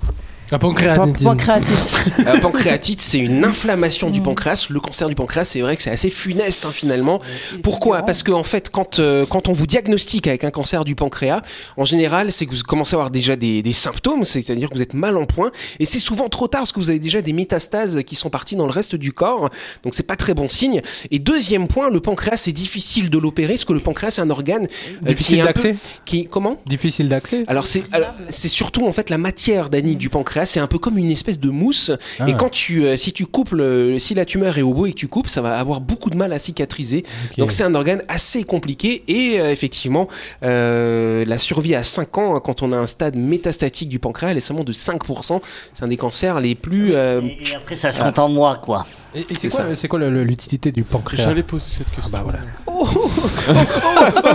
La 0.52 0.60
Pan- 0.60 0.70
pancréatite. 0.70 1.24
Pancréatite. 1.24 1.94
La 2.24 2.40
pancréatite, 2.40 3.02
c'est 3.02 3.18
une 3.20 3.44
inflammation 3.44 4.10
du 4.12 4.22
pancréas. 4.22 4.68
Le 4.70 4.80
cancer 4.80 5.10
du 5.10 5.16
pancréas, 5.16 5.46
c'est 5.46 5.62
vrai 5.62 5.75
que 5.75 5.82
c'est 5.84 5.90
assez 5.92 6.10
funeste 6.10 6.66
hein, 6.66 6.72
finalement. 6.72 7.20
Pourquoi? 7.64 8.04
Parce 8.04 8.22
que 8.24 8.32
en 8.32 8.44
fait, 8.44 8.70
quand 8.70 9.00
euh, 9.00 9.25
quand 9.25 9.48
on 9.48 9.54
vous 9.54 9.66
diagnostique 9.66 10.28
avec 10.28 10.44
un 10.44 10.52
cancer 10.52 10.86
du 10.86 10.94
pancréas, 10.96 11.42
en 11.78 11.86
général, 11.86 12.32
c'est 12.32 12.46
que 12.46 12.52
vous 12.56 12.62
commencez 12.62 12.94
à 12.96 12.98
avoir 12.98 13.10
déjà 13.12 13.36
des, 13.36 13.62
des 13.64 13.74
symptômes, 13.74 14.24
c'est-à-dire 14.25 14.70
que 14.70 14.75
vous 14.75 14.82
êtes 14.82 14.94
mal 14.94 15.18
en 15.18 15.25
point, 15.25 15.52
et 15.80 15.86
c'est 15.86 16.00
souvent 16.00 16.30
trop 16.30 16.48
tard 16.48 16.62
parce 16.62 16.72
que 16.72 16.80
vous 16.80 16.90
avez 16.90 17.00
déjà 17.00 17.22
des 17.22 17.34
métastases 17.34 18.04
qui 18.06 18.16
sont 18.16 18.30
parties 18.30 18.56
dans 18.56 18.66
le 18.66 18.72
reste 18.72 18.96
du 18.96 19.14
corps. 19.14 19.50
Donc 19.84 19.96
c'est 19.96 20.04
pas 20.04 20.16
très 20.16 20.34
bon 20.36 20.48
signe. 20.50 20.82
Et 21.12 21.18
deuxième 21.20 21.68
point, 21.68 21.90
le 21.90 22.00
pancréas, 22.02 22.38
c'est 22.38 22.52
difficile 22.52 23.10
de 23.10 23.18
l'opérer 23.18 23.54
parce 23.54 23.66
que 23.66 23.74
le 23.74 23.80
pancréas, 23.80 24.12
c'est 24.12 24.22
un 24.22 24.30
organe 24.30 24.68
euh, 25.04 25.08
Difficile 25.08 25.44
d'accès? 25.44 25.75
qui 26.06 26.28
comment? 26.28 26.58
Difficile 26.68 27.10
d'accès? 27.10 27.44
Alors 27.48 27.66
c'est 27.66 27.84
c'est 28.30 28.48
surtout 28.48 28.86
en 28.88 28.94
fait 28.94 29.10
la 29.10 29.18
matière 29.18 29.70
d'Annie 29.70 29.96
du 29.96 30.10
pancréas, 30.10 30.35
c'est 30.44 30.60
un 30.60 30.68
peu 30.68 30.77
comme 30.80 30.98
une 30.98 31.12
espèce 31.12 31.39
de 31.39 31.50
mousse 31.50 31.92
Ah. 32.20 32.27
et 32.27 32.34
quand 32.36 32.50
tu 32.50 32.84
euh, 32.86 32.98
si 32.98 33.13
tu 33.13 33.25
coupes 33.25 33.51
le, 33.51 34.00
si 34.00 34.13
la 34.13 34.25
tumeur 34.25 34.58
est 34.58 34.62
au 34.62 34.74
bout 34.74 34.88
et 34.88 34.92
que 34.92 34.98
tu 34.98 35.08
coupes, 35.08 35.30
ça 35.30 35.42
va 35.42 35.58
avoir 35.58 35.80
beaucoup 35.80 36.10
de 36.10 36.18
mal 36.18 36.34
à 36.34 36.39
cicatriser. 36.39 37.04
Donc 37.38 37.51
c'est 37.54 37.63
un 37.63 37.74
organe 37.75 38.01
assez 38.10 38.44
compliqué 38.44 39.04
et 39.08 39.39
euh, 39.39 39.51
effectivement 39.51 40.08
euh, 40.44 41.24
la 41.25 41.38
survie 41.38 41.75
à 41.75 41.84
5 41.84 42.18
ans 42.18 42.36
hein, 42.36 42.42
quand 42.44 42.62
on 42.63 42.74
a 42.74 42.77
un 42.77 42.88
stade 42.88 43.15
métastatique 43.15 43.89
du 43.89 44.00
pancréas, 44.00 44.32
elle 44.32 44.38
est 44.38 44.42
seulement 44.42 44.63
de 44.63 44.74
5%. 44.74 45.42
C'est 45.74 45.84
un 45.84 45.88
des 45.88 45.98
cancers 45.98 46.39
les 46.39 46.56
plus 46.56 46.94
euh, 46.96 47.22
Et, 47.22 47.38
et 47.51 47.56
après, 47.56 47.75
ça 47.75 47.92
se 47.92 48.01
compte 48.01 48.20
en 48.20 48.30
mois, 48.30 48.58
quoi. 48.58 48.86
Et, 49.16 49.22
et 49.22 49.26
C'est 49.30 49.50
c'est 49.50 49.88
quoi, 49.88 50.00
c'est 50.00 50.10
l'utilité 50.10 50.72
du 50.72 50.84
pancréas? 50.84 51.24
J'allais 51.24 51.44
poser 51.44 51.66
cette 51.70 51.90
question. 51.90 52.12
bah 52.12 52.22
voilà. 52.24 52.40
Oh, 52.68 52.86
oh, 52.96 53.12
oh, 53.16 53.52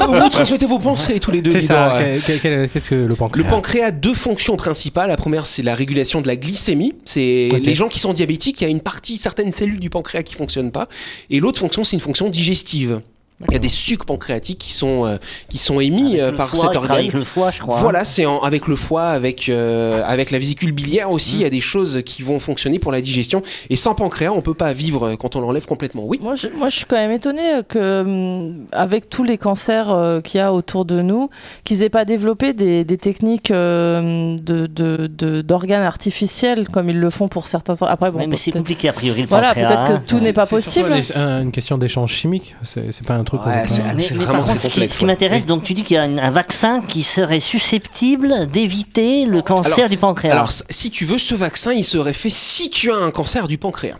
oh, 0.08 0.14
vous 0.22 0.28
transmettez 0.30 0.66
vos 0.66 0.78
pensées 0.78 1.20
tous 1.20 1.30
les 1.30 1.42
deux. 1.42 1.52
C'est 1.52 1.62
ça, 1.62 1.98
qu'est-ce 2.00 2.88
que 2.90 2.94
le 2.94 3.14
pancréas? 3.14 3.42
Le 3.44 3.48
pancréas 3.48 3.86
a 3.86 3.90
deux 3.90 4.14
fonctions 4.14 4.56
principales. 4.56 5.08
La 5.08 5.16
première, 5.16 5.46
c'est 5.46 5.62
la 5.62 5.74
régulation 5.74 6.22
de 6.22 6.26
la 6.26 6.36
glycémie. 6.36 6.94
C'est 7.04 7.50
les 7.62 7.74
gens 7.74 7.88
qui 7.88 7.98
sont 7.98 8.12
diabétiques, 8.12 8.60
il 8.60 8.64
y 8.64 8.66
a 8.66 8.70
une 8.70 8.80
partie, 8.80 9.16
certaines 9.16 9.52
cellules 9.52 9.80
du 9.80 9.90
pancréas 9.90 10.22
qui 10.22 10.34
fonctionnent 10.34 10.72
pas. 10.72 10.88
Et 11.28 11.40
l'autre 11.40 11.60
fonction, 11.60 11.84
c'est 11.84 11.96
une 11.96 12.00
fonction 12.00 12.30
digestive. 12.30 13.00
Il 13.48 13.54
y 13.54 13.56
a 13.56 13.58
des 13.58 13.70
sucs 13.70 14.04
pancréatiques 14.04 14.58
qui 14.58 14.72
sont 14.72 15.06
euh, 15.06 15.16
qui 15.48 15.56
sont 15.56 15.80
émis 15.80 16.20
Avec 16.20 16.20
euh, 16.20 16.30
le 16.32 16.36
par 16.36 16.48
foie, 16.50 16.66
cet 16.66 16.76
organe. 16.76 16.98
avec 16.98 17.12
le 17.14 17.24
foie, 17.24 17.50
je 17.50 17.60
crois. 17.60 17.76
hein. 17.78 17.80
Voilà, 17.80 18.04
c'est 18.04 18.26
en- 18.26 18.40
avec 18.40 18.66
le 18.68 18.76
foie, 18.76 19.04
avec 19.04 19.48
euh, 19.48 20.02
avec 20.06 20.30
la 20.30 20.38
vésicule 20.38 20.72
biliaire 20.72 21.10
aussi. 21.10 21.36
Il 21.36 21.42
y 21.42 21.44
a 21.46 21.50
des 21.50 21.60
choses 21.60 22.02
qui 22.04 22.22
vont 22.22 22.38
fonctionner 22.38 22.78
pour 22.78 22.92
la 22.92 23.00
digestion. 23.00 23.40
Et 23.70 23.76
sans 23.76 23.94
pancréas, 23.94 24.32
on 24.32 24.42
peut 24.42 24.52
pas 24.54 24.74
vivre 24.74 25.14
quand 25.14 25.36
on 25.36 25.40
l'enlève 25.40 25.64
complètement. 25.66 26.02
Oui. 26.04 26.18
Moi 26.22 26.34
je, 26.36 26.48
moi, 26.48 26.68
je 26.68 26.76
suis 26.76 26.84
quand 26.84 26.96
même 26.96 27.12
étonnée 27.12 27.60
que, 27.66 28.02
hum, 28.02 28.66
avec 28.72 29.08
tous 29.08 29.24
les 29.24 29.38
cancers 29.38 30.20
qu'il 30.22 30.38
y 30.38 30.42
a 30.42 30.52
autour 30.52 30.84
de 30.84 31.00
nous, 31.00 31.30
qu'ils 31.64 31.82
aient 31.82 31.88
pas 31.88 32.04
développé 32.04 32.52
des, 32.52 32.84
des 32.84 32.98
techniques 32.98 33.50
de, 33.50 34.66
de, 34.66 35.06
de- 35.06 35.40
d'organes 35.42 35.82
artificiels 35.82 36.68
comme 36.68 36.90
ils 36.90 36.98
le 37.00 37.10
font 37.10 37.28
pour 37.28 37.48
certains. 37.48 37.74
Après, 37.86 38.10
bon, 38.10 38.26
mais 38.28 38.36
c'est 38.36 38.52
compliqué 38.52 38.88
a 38.88 38.92
priori 38.92 39.22
le 39.22 39.28
Voilà, 39.28 39.48
pancréas, 39.54 39.66
peut-être 39.86 40.02
que 40.02 40.06
tout 40.08 40.20
n'est 40.20 40.32
pas 40.34 40.46
possible. 40.46 40.90
un- 41.14 41.20
un- 41.20 41.42
une 41.42 41.52
question 41.52 41.78
d'échange 41.78 42.12
chimique. 42.12 42.54
C'est 42.62 42.92
c'est 42.92 43.06
pas 43.06 43.14
un 43.14 43.24
truc. 43.24 43.29
Ouais, 43.32 43.62
c'est- 43.66 43.82
vraiment 44.14 44.32
par 44.42 44.44
contre, 44.44 44.60
ce 44.62 44.68
qui, 44.68 44.88
ce 44.88 45.04
m'intéresse, 45.04 45.46
donc 45.46 45.62
tu 45.62 45.74
dis 45.74 45.82
qu'il 45.84 45.94
y 45.94 45.98
a 45.98 46.02
un, 46.02 46.18
un 46.18 46.30
vaccin 46.30 46.80
qui 46.86 47.02
serait 47.02 47.40
susceptible 47.40 48.48
d'éviter 48.50 49.24
le 49.26 49.42
cancer 49.42 49.74
Alors- 49.78 49.88
du 49.90 49.96
pancréas. 49.96 50.32
Alors, 50.32 50.50
si 50.70 50.90
tu 50.90 51.04
veux, 51.04 51.18
ce 51.18 51.34
vaccin, 51.34 51.72
il 51.72 51.84
serait 51.84 52.12
fait 52.12 52.30
si 52.30 52.70
tu 52.70 52.90
as 52.90 52.96
un 52.96 53.10
cancer 53.10 53.46
du 53.48 53.58
pancréas. 53.58 53.96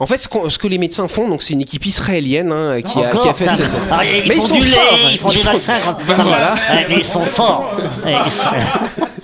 En 0.00 0.06
fait, 0.06 0.16
ce, 0.16 0.58
que 0.58 0.68
les 0.68 0.78
médecins 0.78 1.06
font, 1.06 1.28
donc 1.28 1.42
c'est 1.42 1.52
une 1.52 1.60
équipe 1.60 1.84
israélienne 1.84 2.50
hein, 2.50 2.80
qui, 2.80 2.98
a, 2.98 3.08
Encore, 3.08 3.22
qui 3.24 3.28
a 3.28 3.34
fait 3.34 3.48
cette. 3.50 3.76
Ah, 3.90 4.06
ils 4.06 4.26
Mais 4.26 4.36
ils 4.36 4.40
font 4.40 4.48
sont 4.48 4.54
du 4.54 4.62
lait, 4.62 4.68
forts. 4.70 5.10
ils 5.12 5.18
font 5.18 5.30
Ils 5.30 5.36
des 5.36 5.42
font- 5.42 5.52
vaccins. 5.52 5.74
quand- 5.84 5.96
Ben 6.06 6.14
voilà. 6.22 6.54
Ouais, 6.54 6.86
mais 6.88 6.94
ils 6.96 7.04
sont 7.04 7.24
forts. 7.26 7.76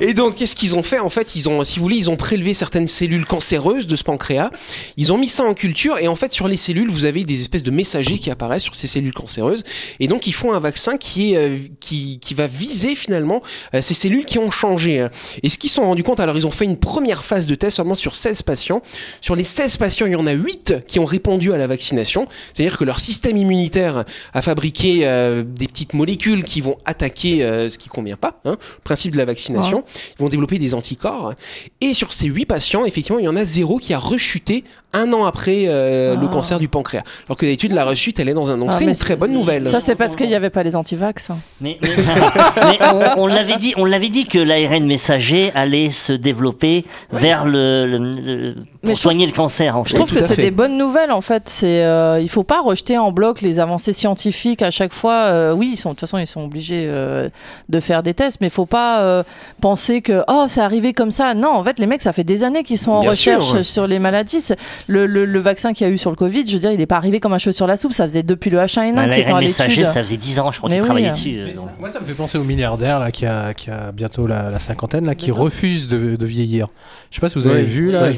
Et 0.00 0.14
donc, 0.14 0.36
qu'est-ce 0.36 0.56
qu'ils 0.56 0.76
ont 0.76 0.82
fait? 0.82 0.98
En 0.98 1.08
fait, 1.08 1.36
ils 1.36 1.48
ont, 1.48 1.64
si 1.64 1.78
vous 1.78 1.82
voulez, 1.82 1.96
ils 1.96 2.10
ont 2.10 2.16
prélevé 2.16 2.54
certaines 2.54 2.86
cellules 2.86 3.26
cancéreuses 3.26 3.86
de 3.86 3.96
ce 3.96 4.04
pancréas. 4.04 4.50
Ils 4.96 5.12
ont 5.12 5.18
mis 5.18 5.28
ça 5.28 5.44
en 5.44 5.54
culture 5.54 5.98
et 5.98 6.08
en 6.08 6.16
fait, 6.16 6.32
sur 6.32 6.48
les 6.48 6.56
cellules, 6.56 6.90
vous 6.90 7.06
avez 7.06 7.24
des 7.24 7.40
espèces 7.40 7.62
de 7.62 7.70
messagers 7.70 8.18
qui 8.18 8.30
apparaissent 8.30 8.62
sur 8.62 8.74
ces 8.74 8.86
cellules 8.86 9.12
cancéreuses. 9.12 9.64
Et 10.00 10.08
donc, 10.08 10.26
ils 10.26 10.32
font 10.32 10.52
un 10.52 10.60
vaccin 10.60 10.96
qui 10.96 11.32
est 11.32 11.36
euh, 11.36 11.56
qui, 11.80 12.34
va 12.34 12.46
viser 12.46 12.94
finalement 12.94 13.40
euh, 13.74 13.80
ces 13.80 13.94
cellules 13.94 14.26
qui 14.26 14.38
ont 14.38 14.50
changé. 14.50 15.06
Et 15.42 15.48
ce 15.48 15.58
qu'ils 15.58 15.70
se 15.70 15.76
sont 15.76 15.84
rendus 15.84 16.02
compte, 16.02 16.20
alors 16.20 16.36
ils 16.36 16.46
ont 16.46 16.50
fait 16.50 16.64
une 16.64 16.76
première 16.76 17.24
phase 17.24 17.46
de 17.46 17.54
test 17.54 17.76
seulement 17.76 17.94
sur 17.94 18.14
16 18.14 18.42
patients. 18.42 18.82
Sur 19.20 19.34
les 19.34 19.42
16 19.42 19.76
patients, 19.78 20.06
il 20.06 20.12
y 20.12 20.16
en 20.16 20.26
a 20.26 20.32
8 20.32 20.84
qui 20.86 20.98
ont 20.98 21.04
répondu 21.04 21.52
à 21.52 21.56
la 21.56 21.66
vaccination. 21.66 22.26
C'est-à-dire 22.52 22.76
que 22.78 22.84
leur 22.84 23.00
système 23.00 23.36
immunitaire 23.36 24.04
a 24.34 24.42
fabriqué 24.42 25.00
euh, 25.02 25.44
des 25.46 25.66
petites 25.66 25.94
molécules 25.94 26.44
qui 26.44 26.60
vont 26.60 26.76
attaquer 26.84 27.38
ce 27.70 27.78
qui 27.78 27.88
convient 27.88 28.16
pas. 28.16 28.40
Hein, 28.44 28.56
principe 28.84 29.12
de 29.12 29.18
la 29.18 29.24
vaccination. 29.24 29.55
Ils 29.60 30.22
vont 30.22 30.28
développer 30.28 30.58
des 30.58 30.74
anticorps. 30.74 31.32
Et 31.80 31.94
sur 31.94 32.12
ces 32.12 32.26
8 32.26 32.46
patients, 32.46 32.84
effectivement, 32.84 33.18
il 33.18 33.24
y 33.24 33.28
en 33.28 33.36
a 33.36 33.44
zéro 33.44 33.78
qui 33.78 33.94
a 33.94 33.98
rechuté 33.98 34.64
un 34.92 35.12
an 35.12 35.24
après 35.24 35.64
euh, 35.66 36.14
le 36.16 36.26
Ah. 36.26 36.32
cancer 36.32 36.58
du 36.58 36.68
pancréas. 36.68 37.02
Alors 37.28 37.36
que 37.36 37.44
d'habitude, 37.44 37.72
la 37.72 37.84
rechute, 37.84 38.18
elle 38.18 38.28
est 38.28 38.34
dans 38.34 38.50
un... 38.50 38.56
Donc 38.58 38.68
Ah, 38.70 38.72
c'est 38.72 38.84
une 38.84 38.94
très 38.94 39.16
bonne 39.16 39.32
nouvelle. 39.32 39.64
Ça, 39.66 39.80
c'est 39.80 39.94
parce 39.94 40.16
qu'il 40.16 40.26
n'y 40.28 40.34
avait 40.34 40.50
pas 40.50 40.62
les 40.62 40.74
antivax. 40.76 41.30
Mais, 41.60 41.78
mais- 41.82 41.88
mais 42.56 42.78
on, 43.16 43.22
on 43.22 43.26
l'avait 43.26 43.56
dit, 43.56 43.74
on 43.76 43.84
l'avait 43.84 44.08
dit 44.08 44.26
que 44.26 44.38
l'ARN 44.38 44.86
messager 44.86 45.52
allait 45.54 45.90
se 45.90 46.12
développer 46.12 46.84
vers 47.12 47.44
le, 47.44 47.86
le- 47.86 47.98
le- 47.98 48.54
Mais 48.82 48.90
pour 48.90 48.96
je 48.96 49.00
soigner 49.00 49.26
le 49.26 49.32
cancer. 49.32 49.76
En 49.76 49.84
Je 49.84 49.90
fait. 49.90 49.96
trouve 49.96 50.08
tout 50.08 50.14
que 50.16 50.22
c'est 50.22 50.36
des 50.36 50.50
bonnes 50.50 50.78
nouvelles 50.78 51.12
en 51.12 51.20
fait. 51.20 51.44
C'est 51.48 51.82
euh, 51.84 52.18
il 52.20 52.28
faut 52.28 52.44
pas 52.44 52.60
rejeter 52.60 52.96
en 52.98 53.12
bloc 53.12 53.40
les 53.42 53.58
avancées 53.58 53.92
scientifiques 53.92 54.62
à 54.62 54.70
chaque 54.70 54.92
fois. 54.92 55.24
Euh, 55.26 55.52
oui, 55.52 55.70
ils 55.74 55.76
sont 55.76 55.90
de 55.90 55.94
toute 55.94 56.00
façon 56.00 56.18
ils 56.18 56.26
sont 56.26 56.42
obligés 56.44 56.86
euh, 56.88 57.28
de 57.68 57.80
faire 57.80 58.02
des 58.02 58.14
tests, 58.14 58.38
mais 58.40 58.46
il 58.48 58.50
faut 58.50 58.66
pas 58.66 59.00
euh, 59.02 59.22
penser 59.60 60.02
que 60.02 60.22
oh 60.28 60.44
c'est 60.48 60.60
arrivé 60.60 60.92
comme 60.92 61.10
ça. 61.10 61.34
Non, 61.34 61.50
en 61.50 61.64
fait 61.64 61.78
les 61.78 61.86
mecs 61.86 62.02
ça 62.02 62.12
fait 62.12 62.24
des 62.24 62.44
années 62.44 62.62
qu'ils 62.62 62.78
sont 62.78 62.92
en 62.92 63.00
Bien 63.00 63.10
recherche 63.10 63.46
sûr. 63.46 63.64
sur 63.64 63.86
les 63.86 63.98
maladies. 63.98 64.42
Le, 64.86 65.06
le, 65.06 65.24
le 65.24 65.38
vaccin 65.40 65.72
qu'il 65.72 65.86
y 65.86 65.90
a 65.90 65.92
eu 65.92 65.98
sur 65.98 66.10
le 66.10 66.16
Covid, 66.16 66.46
je 66.46 66.52
veux 66.52 66.58
dire, 66.58 66.70
il 66.72 66.80
est 66.80 66.86
pas 66.86 66.96
arrivé 66.96 67.20
comme 67.20 67.32
un 67.32 67.38
cheveu 67.38 67.52
sur 67.52 67.66
la 67.66 67.76
soupe. 67.76 67.92
Ça 67.92 68.04
faisait 68.04 68.22
depuis 68.22 68.50
le 68.50 68.58
H1N1 68.58 68.94
Bah, 68.94 69.06
c'est 69.10 69.24
messager, 69.32 69.70
l'étude. 69.82 69.86
ça 69.86 70.02
faisait 70.02 70.16
10 70.16 70.38
ans, 70.40 70.52
je 70.52 70.58
crois, 70.58 70.68
Mais 70.68 70.76
qu'il 70.76 70.82
oui, 70.82 70.86
travaillait 70.86 71.08
hein. 71.08 71.12
dessus. 71.12 71.40
euh. 71.40 71.60
Moi, 71.80 71.90
ça 71.90 72.00
me 72.00 72.04
fait 72.04 72.14
penser 72.14 72.38
au 72.38 72.44
milliardaire 72.44 72.98
là, 73.00 73.10
qui, 73.10 73.26
a, 73.26 73.54
qui 73.54 73.70
a 73.70 73.92
bientôt 73.92 74.26
la, 74.26 74.50
la 74.50 74.58
cinquantaine, 74.58 75.06
là, 75.06 75.14
qui 75.14 75.28
Mais 75.28 75.34
ça, 75.34 75.40
refuse 75.40 75.88
de, 75.88 76.16
de 76.16 76.26
vieillir. 76.26 76.68
Je 77.10 77.16
sais 77.16 77.20
pas 77.20 77.28
si 77.28 77.38
vous 77.38 77.46
avez 77.48 77.62
vu 77.62 77.90
là, 77.92 78.08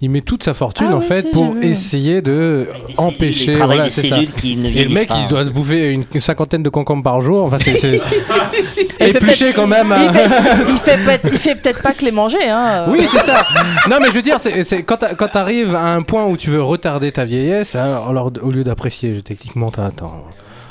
il 0.00 0.10
met 0.10 0.20
toute 0.20 0.42
sa 0.42 0.54
fortune 0.54 0.88
Ah 0.90 0.96
en 0.96 0.98
oui, 1.00 1.04
fait 1.06 1.22
si, 1.22 1.28
pour 1.30 1.54
essayer 1.62 2.20
de 2.22 2.66
empêcher. 2.96 3.32
cellules, 3.32 3.52
il 3.52 3.56
travaille 3.56 3.76
voilà, 3.76 3.84
des 3.84 3.90
c'est 3.94 4.08
ça. 4.08 4.16
cellules 4.16 4.32
qui 4.32 4.56
ne 4.56 4.68
Et 4.68 4.84
le 4.84 4.90
mec, 4.94 5.08
pas. 5.08 5.18
il 5.22 5.28
doit 5.28 5.44
se 5.44 5.50
bouffer 5.50 5.92
une, 5.92 6.04
cinquantaine 6.20 6.62
de 6.62 6.68
concombres 6.68 7.02
par 7.02 7.20
jour. 7.20 7.44
Enfin, 7.44 7.58
c'est- 7.58 8.00
épluché 9.00 9.52
quand 9.54 9.66
même. 9.66 9.92
Il 10.68 10.78
fait, 11.38 11.54
peut-être, 11.56 11.82
pas 11.82 11.92
que 11.92 12.04
les 12.04 12.10
manger. 12.12 12.48
Hein. 12.48 12.86
Oui, 12.88 13.06
c'est 13.10 13.18
ça. 13.24 13.42
Non, 13.90 13.96
mais 14.00 14.08
je 14.08 14.12
veux 14.14 14.22
dire, 14.22 14.38
c'est 14.40 14.82
quand 14.82 14.96
t'a- 14.98 15.14
quand 15.14 15.28
t'arrives 15.28 15.74
à 15.74 15.86
un 15.94 16.02
point 16.02 16.24
où 16.24 16.36
tu 16.36 16.50
veux 16.50 16.62
retarder 16.62 17.12
ta 17.12 17.24
vieillesse, 17.24 17.74
hein, 17.74 18.00
alors, 18.08 18.30
au 18.42 18.50
lieu 18.50 18.64
d'apprécier 18.64 19.20
techniquement 19.22 19.70
ta, 19.70 19.90
ta- 19.90 20.06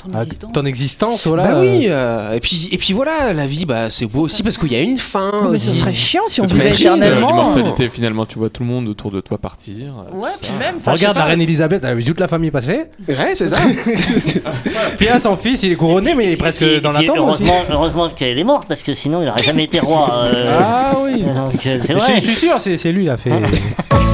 Ton 0.04 0.10
ah, 0.14 0.22
existence. 0.22 0.52
ton 0.52 0.64
existence, 0.66 1.26
voilà. 1.26 1.42
Bah 1.44 1.60
oui, 1.60 1.86
euh, 1.88 2.32
et 2.34 2.40
puis 2.40 2.68
et 2.72 2.76
puis 2.78 2.92
voilà, 2.92 3.32
la 3.32 3.46
vie, 3.46 3.64
bah 3.64 3.88
c'est 3.88 4.04
beau 4.06 4.20
aussi 4.22 4.42
parce 4.42 4.58
qu'il 4.58 4.70
y 4.72 4.76
a 4.76 4.80
une 4.80 4.98
fin. 4.98 5.48
Mais 5.50 5.56
ce 5.58 5.72
serait 5.72 5.94
chiant 5.94 6.22
si 6.26 6.40
on 6.42 6.46
vivait 6.46 6.70
éternellement. 6.72 7.30
L'immortalité, 7.34 7.88
finalement, 7.88 8.26
tu 8.26 8.38
vois 8.38 8.50
tout 8.50 8.62
le 8.62 8.68
monde 8.68 8.86
autour 8.88 9.10
de 9.10 9.20
toi 9.22 9.38
partir. 9.38 9.94
Ouais, 10.12 10.28
puis 10.40 10.50
ça. 10.50 10.58
même. 10.58 10.76
Regarde 10.84 11.16
la 11.16 11.24
reine 11.24 11.40
Elisabeth, 11.40 11.82
elle 11.84 11.90
a 11.90 11.94
vu 11.94 12.04
toute 12.04 12.20
la 12.20 12.28
famille 12.28 12.50
passer. 12.50 12.84
Ouais, 13.08 13.32
c'est 13.34 13.48
ça. 13.48 13.56
Puis 14.98 15.06
là, 15.06 15.18
son 15.18 15.36
fils, 15.36 15.62
il 15.62 15.72
est 15.72 15.76
couronné, 15.76 16.14
mais 16.14 16.24
il 16.26 16.30
est 16.32 16.36
presque 16.36 16.62
Et- 16.62 16.80
dans 16.80 16.92
la 16.92 17.02
tombe 17.02 17.18
aussi. 17.18 17.42
heureusement, 17.42 17.54
heureusement 17.70 18.08
qu'elle 18.10 18.38
est 18.38 18.44
morte, 18.44 18.66
parce 18.68 18.82
que 18.82 18.92
sinon 18.94 19.22
il 19.22 19.26
n'aurait 19.26 19.42
jamais 19.42 19.64
été 19.64 19.80
roi. 19.80 20.10
euh, 20.24 20.52
Ah 20.60 20.92
oui. 21.02 21.22
donc, 21.22 21.54
euh, 21.66 21.78
c'est 21.82 21.92
Je 21.92 21.98
vrai. 21.98 22.06
suis- 22.06 22.20
je 22.20 22.30
suis 22.30 22.46
sûr, 22.48 22.60
c'est 22.60 22.76
c'est 22.76 22.92
lui, 22.92 23.04
il 23.04 23.10
a 23.10 23.16
fait. 23.16 23.30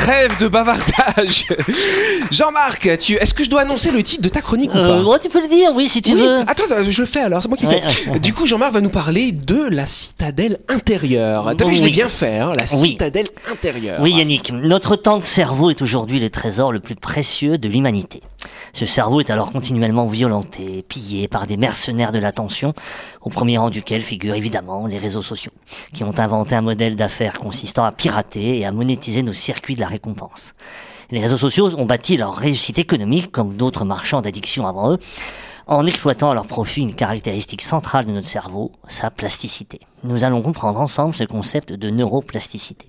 trêve 0.00 0.38
de 0.38 0.48
bavardage. 0.48 1.46
Jean-Marc, 2.30 2.98
tu, 2.98 3.14
est-ce 3.14 3.34
que 3.34 3.44
je 3.44 3.50
dois 3.50 3.62
annoncer 3.62 3.90
le 3.90 4.02
titre 4.02 4.22
de 4.22 4.28
ta 4.28 4.40
chronique 4.40 4.72
ou 4.74 4.78
Euh, 4.78 5.02
pas? 5.02 5.08
ouais, 5.08 5.18
tu 5.18 5.28
peux 5.28 5.40
le 5.42 5.48
dire, 5.48 5.70
oui, 5.74 5.88
si 5.88 6.00
tu 6.02 6.12
Oui. 6.14 6.20
veux. 6.22 6.40
Attends, 6.46 6.64
je 6.88 7.00
le 7.00 7.06
fais 7.06 7.20
alors. 7.20 7.42
C'est 7.42 7.48
moi 7.48 7.56
qui 7.56 7.64
le 7.66 7.70
Ouais. 7.72 7.80
fais. 7.82 8.18
Du 8.18 8.32
coup, 8.32 8.46
Jean-Marc 8.46 8.72
va 8.72 8.80
nous 8.80 8.90
parler 8.90 9.32
de 9.32 9.64
la 9.70 9.86
citadelle 9.86 10.58
intérieure. 10.68 11.52
T'as 11.56 11.64
vu, 11.66 11.74
je 11.74 11.80
l'ai 11.80 11.86
Oui. 11.86 11.92
bien 11.92 12.08
fait, 12.08 12.38
hein, 12.38 12.52
la 12.56 12.64
Oui. 12.78 12.90
citadelle 12.92 13.26
intérieure. 13.50 13.98
Oui, 14.00 14.12
Yannick, 14.14 14.52
notre 14.52 14.96
temps 14.96 15.18
de 15.18 15.24
cerveau 15.24 15.70
est 15.70 15.82
aujourd'hui 15.82 16.20
le 16.20 16.30
trésor 16.30 16.72
le 16.72 16.80
plus 16.80 16.94
précieux 16.94 17.58
de 17.58 17.68
l'humanité. 17.68 18.22
Ce 18.72 18.86
cerveau 18.86 19.20
est 19.20 19.30
alors 19.30 19.50
continuellement 19.50 20.06
violenté, 20.06 20.84
pillé 20.88 21.28
par 21.28 21.46
des 21.46 21.56
mercenaires 21.56 22.12
de 22.12 22.18
l'attention, 22.18 22.74
au 23.20 23.30
premier 23.30 23.58
rang 23.58 23.70
duquel 23.70 24.00
figurent 24.00 24.34
évidemment 24.34 24.86
les 24.86 24.98
réseaux 24.98 25.22
sociaux, 25.22 25.52
qui 25.92 26.04
ont 26.04 26.18
inventé 26.18 26.54
un 26.54 26.62
modèle 26.62 26.96
d'affaires 26.96 27.38
consistant 27.38 27.84
à 27.84 27.92
pirater 27.92 28.58
et 28.58 28.66
à 28.66 28.72
monétiser 28.72 29.22
nos 29.22 29.32
circuits 29.32 29.74
de 29.74 29.80
la 29.80 29.88
récompense. 29.88 30.54
Les 31.10 31.20
réseaux 31.20 31.38
sociaux 31.38 31.74
ont 31.76 31.86
bâti 31.86 32.16
leur 32.16 32.36
réussite 32.36 32.78
économique, 32.78 33.32
comme 33.32 33.56
d'autres 33.56 33.84
marchands 33.84 34.22
d'addiction 34.22 34.66
avant 34.66 34.92
eux, 34.92 34.98
en 35.70 35.86
exploitant 35.86 36.32
à 36.32 36.34
leur 36.34 36.46
profit 36.46 36.82
une 36.82 36.94
caractéristique 36.94 37.62
centrale 37.62 38.04
de 38.04 38.10
notre 38.10 38.26
cerveau, 38.26 38.72
sa 38.88 39.08
plasticité. 39.08 39.78
Nous 40.02 40.24
allons 40.24 40.42
comprendre 40.42 40.80
ensemble 40.80 41.14
ce 41.14 41.22
concept 41.22 41.72
de 41.72 41.90
neuroplasticité. 41.90 42.88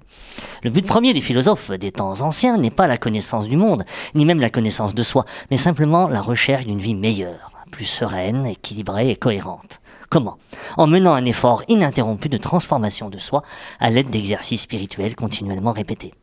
Le 0.63 0.71
but 0.71 0.83
premier 0.83 1.13
des 1.13 1.21
philosophes 1.21 1.69
des 1.69 1.91
temps 1.91 2.21
anciens 2.21 2.57
n'est 2.57 2.71
pas 2.71 2.87
la 2.87 2.97
connaissance 2.97 3.47
du 3.47 3.55
monde, 3.55 3.83
ni 4.15 4.25
même 4.25 4.39
la 4.39 4.49
connaissance 4.49 4.95
de 4.95 5.03
soi, 5.03 5.25
mais 5.51 5.57
simplement 5.57 6.07
la 6.07 6.21
recherche 6.21 6.65
d'une 6.65 6.79
vie 6.79 6.95
meilleure, 6.95 7.51
plus 7.69 7.85
sereine, 7.85 8.47
équilibrée 8.47 9.11
et 9.11 9.15
cohérente. 9.15 9.79
Comment? 10.09 10.39
En 10.75 10.87
menant 10.87 11.13
un 11.13 11.25
effort 11.25 11.63
ininterrompu 11.67 12.29
de 12.29 12.37
transformation 12.37 13.09
de 13.09 13.19
soi 13.19 13.43
à 13.79 13.91
l'aide 13.91 14.09
d'exercices 14.09 14.63
spirituels 14.63 15.15
continuellement 15.15 15.71
répétés. 15.71 16.13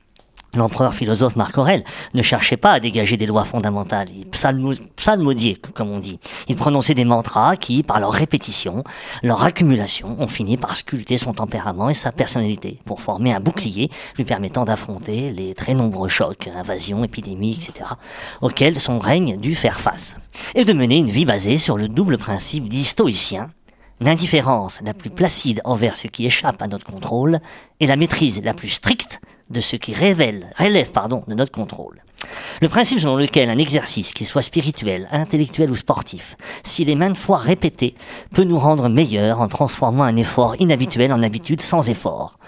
L'empereur 0.54 0.94
philosophe 0.94 1.36
Marc 1.36 1.58
Aurèle 1.58 1.84
ne 2.14 2.22
cherchait 2.22 2.56
pas 2.56 2.72
à 2.72 2.80
dégager 2.80 3.18
des 3.18 3.26
lois 3.26 3.44
fondamentales, 3.44 4.08
il 4.16 4.24
comme 5.74 5.90
on 5.90 5.98
dit. 5.98 6.18
Il 6.48 6.56
prononçait 6.56 6.94
des 6.94 7.04
mantras 7.04 7.56
qui, 7.56 7.82
par 7.82 8.00
leur 8.00 8.12
répétition, 8.12 8.82
leur 9.22 9.44
accumulation, 9.44 10.16
ont 10.18 10.28
fini 10.28 10.56
par 10.56 10.76
sculpter 10.76 11.18
son 11.18 11.34
tempérament 11.34 11.90
et 11.90 11.94
sa 11.94 12.12
personnalité, 12.12 12.78
pour 12.86 13.02
former 13.02 13.34
un 13.34 13.40
bouclier 13.40 13.90
lui 14.16 14.24
permettant 14.24 14.64
d'affronter 14.64 15.30
les 15.32 15.54
très 15.54 15.74
nombreux 15.74 16.08
chocs, 16.08 16.48
invasions, 16.56 17.04
épidémies, 17.04 17.52
etc., 17.52 17.90
auxquels 18.40 18.80
son 18.80 18.98
règne 18.98 19.36
dut 19.36 19.54
faire 19.54 19.80
face, 19.80 20.16
et 20.54 20.64
de 20.64 20.72
mener 20.72 20.96
une 20.96 21.10
vie 21.10 21.26
basée 21.26 21.58
sur 21.58 21.76
le 21.76 21.88
double 21.88 22.16
principe 22.16 22.68
dit 22.68 22.84
stoïcien, 22.84 23.50
l'indifférence 24.00 24.80
la 24.82 24.94
plus 24.94 25.10
placide 25.10 25.60
envers 25.64 25.96
ce 25.96 26.06
qui 26.06 26.24
échappe 26.24 26.62
à 26.62 26.68
notre 26.68 26.86
contrôle 26.86 27.40
et 27.80 27.86
la 27.86 27.96
maîtrise 27.96 28.40
la 28.42 28.54
plus 28.54 28.68
stricte 28.68 29.20
de 29.50 29.60
ce 29.60 29.76
qui 29.76 29.92
révèle, 29.94 30.52
relève 30.58 30.90
pardon, 30.90 31.24
de 31.28 31.34
notre 31.34 31.52
contrôle. 31.52 32.02
Le 32.60 32.68
principe 32.68 33.00
selon 33.00 33.16
lequel 33.16 33.48
un 33.48 33.58
exercice, 33.58 34.12
qu'il 34.12 34.26
soit 34.26 34.42
spirituel, 34.42 35.08
intellectuel 35.12 35.70
ou 35.70 35.76
sportif, 35.76 36.36
s'il 36.64 36.90
est 36.90 36.96
maintes 36.96 37.16
fois 37.16 37.38
répété, 37.38 37.94
peut 38.34 38.44
nous 38.44 38.58
rendre 38.58 38.88
meilleurs 38.88 39.40
en 39.40 39.48
transformant 39.48 40.02
un 40.02 40.16
effort 40.16 40.56
inhabituel 40.58 41.12
en 41.12 41.22
habitude 41.22 41.62
sans 41.62 41.88
effort, 41.88 42.38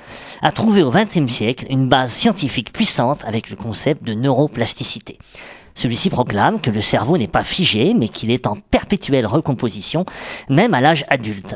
a 0.42 0.52
trouvé 0.52 0.82
au 0.82 0.90
XXe 0.90 1.30
siècle 1.32 1.66
une 1.70 1.88
base 1.88 2.12
scientifique 2.12 2.72
puissante 2.72 3.24
avec 3.24 3.50
le 3.50 3.56
concept 3.56 4.02
de 4.02 4.14
neuroplasticité. 4.14 5.18
Celui-ci 5.74 6.10
proclame 6.10 6.60
que 6.60 6.70
le 6.70 6.80
cerveau 6.80 7.16
n'est 7.16 7.28
pas 7.28 7.44
figé, 7.44 7.94
mais 7.94 8.08
qu'il 8.08 8.30
est 8.30 8.46
en 8.46 8.56
perpétuelle 8.56 9.26
recomposition, 9.26 10.04
même 10.48 10.74
à 10.74 10.80
l'âge 10.80 11.04
adulte. 11.08 11.54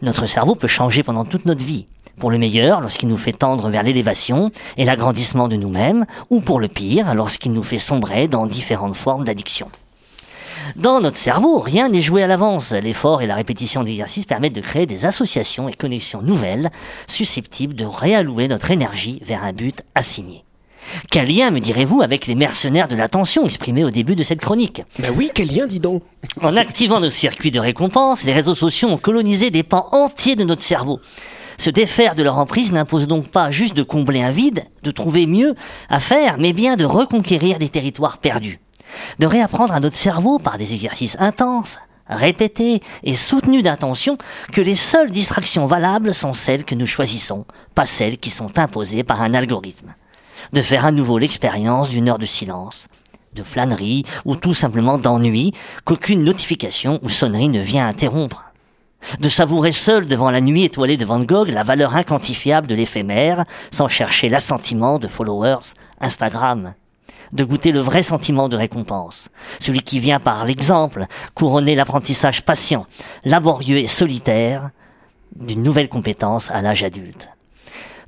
Notre 0.00 0.26
cerveau 0.26 0.54
peut 0.54 0.68
changer 0.68 1.02
pendant 1.02 1.24
toute 1.24 1.44
notre 1.44 1.64
vie. 1.64 1.86
Pour 2.18 2.30
le 2.30 2.38
meilleur, 2.38 2.80
lorsqu'il 2.80 3.08
nous 3.08 3.16
fait 3.16 3.32
tendre 3.32 3.70
vers 3.70 3.84
l'élévation 3.84 4.50
et 4.76 4.84
l'agrandissement 4.84 5.46
de 5.46 5.56
nous-mêmes, 5.56 6.04
ou 6.30 6.40
pour 6.40 6.58
le 6.58 6.68
pire, 6.68 7.14
lorsqu'il 7.14 7.52
nous 7.52 7.62
fait 7.62 7.78
sombrer 7.78 8.26
dans 8.26 8.46
différentes 8.46 8.96
formes 8.96 9.24
d'addiction. 9.24 9.70
Dans 10.74 11.00
notre 11.00 11.16
cerveau, 11.16 11.60
rien 11.60 11.88
n'est 11.88 12.02
joué 12.02 12.22
à 12.22 12.26
l'avance. 12.26 12.72
L'effort 12.72 13.22
et 13.22 13.26
la 13.26 13.36
répétition 13.36 13.84
d'exercices 13.84 14.26
permettent 14.26 14.54
de 14.54 14.60
créer 14.60 14.86
des 14.86 15.04
associations 15.04 15.68
et 15.68 15.74
connexions 15.74 16.20
nouvelles, 16.20 16.70
susceptibles 17.06 17.74
de 17.74 17.84
réallouer 17.84 18.48
notre 18.48 18.70
énergie 18.70 19.22
vers 19.24 19.44
un 19.44 19.52
but 19.52 19.82
assigné. 19.94 20.44
Quel 21.10 21.28
lien, 21.28 21.50
me 21.50 21.60
direz-vous, 21.60 22.02
avec 22.02 22.26
les 22.26 22.34
mercenaires 22.34 22.88
de 22.88 22.96
l'attention 22.96 23.44
exprimés 23.44 23.84
au 23.84 23.90
début 23.90 24.16
de 24.16 24.22
cette 24.22 24.40
chronique? 24.40 24.82
Ben 24.98 25.12
oui, 25.16 25.30
quel 25.34 25.48
lien, 25.48 25.66
dis 25.66 25.80
donc 25.80 26.02
En 26.42 26.56
activant 26.56 27.00
nos 27.00 27.10
circuits 27.10 27.50
de 27.50 27.60
récompense, 27.60 28.24
les 28.24 28.32
réseaux 28.32 28.54
sociaux 28.54 28.88
ont 28.88 28.98
colonisé 28.98 29.50
des 29.50 29.62
pans 29.62 29.88
entiers 29.92 30.36
de 30.36 30.44
notre 30.44 30.62
cerveau. 30.62 31.00
Se 31.58 31.70
défaire 31.70 32.14
de 32.14 32.22
leur 32.22 32.38
emprise 32.38 32.72
n'impose 32.72 33.06
donc 33.06 33.28
pas 33.28 33.50
juste 33.50 33.74
de 33.74 33.82
combler 33.82 34.22
un 34.22 34.30
vide, 34.30 34.64
de 34.82 34.90
trouver 34.90 35.26
mieux 35.26 35.54
à 35.90 36.00
faire, 36.00 36.38
mais 36.38 36.52
bien 36.52 36.76
de 36.76 36.84
reconquérir 36.84 37.58
des 37.58 37.68
territoires 37.68 38.18
perdus. 38.18 38.60
De 39.18 39.26
réapprendre 39.26 39.74
à 39.74 39.80
notre 39.80 39.96
cerveau 39.96 40.38
par 40.38 40.56
des 40.56 40.72
exercices 40.72 41.16
intenses, 41.20 41.78
répétés 42.06 42.80
et 43.02 43.14
soutenus 43.14 43.62
d'intention 43.62 44.16
que 44.52 44.62
les 44.62 44.76
seules 44.76 45.10
distractions 45.10 45.66
valables 45.66 46.14
sont 46.14 46.32
celles 46.32 46.64
que 46.64 46.74
nous 46.74 46.86
choisissons, 46.86 47.44
pas 47.74 47.84
celles 47.84 48.16
qui 48.16 48.30
sont 48.30 48.58
imposées 48.58 49.04
par 49.04 49.20
un 49.20 49.34
algorithme 49.34 49.94
de 50.52 50.62
faire 50.62 50.86
à 50.86 50.92
nouveau 50.92 51.18
l'expérience 51.18 51.88
d'une 51.88 52.08
heure 52.08 52.18
de 52.18 52.26
silence, 52.26 52.88
de 53.34 53.42
flânerie 53.42 54.04
ou 54.24 54.36
tout 54.36 54.54
simplement 54.54 54.98
d'ennui 54.98 55.52
qu'aucune 55.84 56.24
notification 56.24 56.98
ou 57.02 57.08
sonnerie 57.08 57.48
ne 57.48 57.60
vient 57.60 57.86
interrompre. 57.86 58.47
De 59.20 59.28
savourer 59.28 59.72
seul 59.72 60.06
devant 60.06 60.30
la 60.30 60.40
nuit 60.40 60.64
étoilée 60.64 60.96
de 60.96 61.04
Van 61.04 61.20
Gogh 61.20 61.48
la 61.48 61.62
valeur 61.62 61.96
inquantifiable 61.96 62.66
de 62.66 62.74
l'éphémère 62.74 63.44
sans 63.70 63.88
chercher 63.88 64.28
l'assentiment 64.28 64.98
de 64.98 65.08
followers 65.08 65.74
Instagram. 66.00 66.74
De 67.32 67.44
goûter 67.44 67.72
le 67.72 67.80
vrai 67.80 68.02
sentiment 68.02 68.48
de 68.48 68.56
récompense, 68.56 69.30
celui 69.60 69.82
qui 69.82 70.00
vient 70.00 70.20
par 70.20 70.44
l'exemple 70.44 71.06
couronner 71.34 71.74
l'apprentissage 71.74 72.42
patient, 72.42 72.86
laborieux 73.24 73.78
et 73.78 73.86
solitaire 73.86 74.70
d'une 75.36 75.62
nouvelle 75.62 75.88
compétence 75.88 76.50
à 76.50 76.62
l'âge 76.62 76.82
adulte 76.82 77.28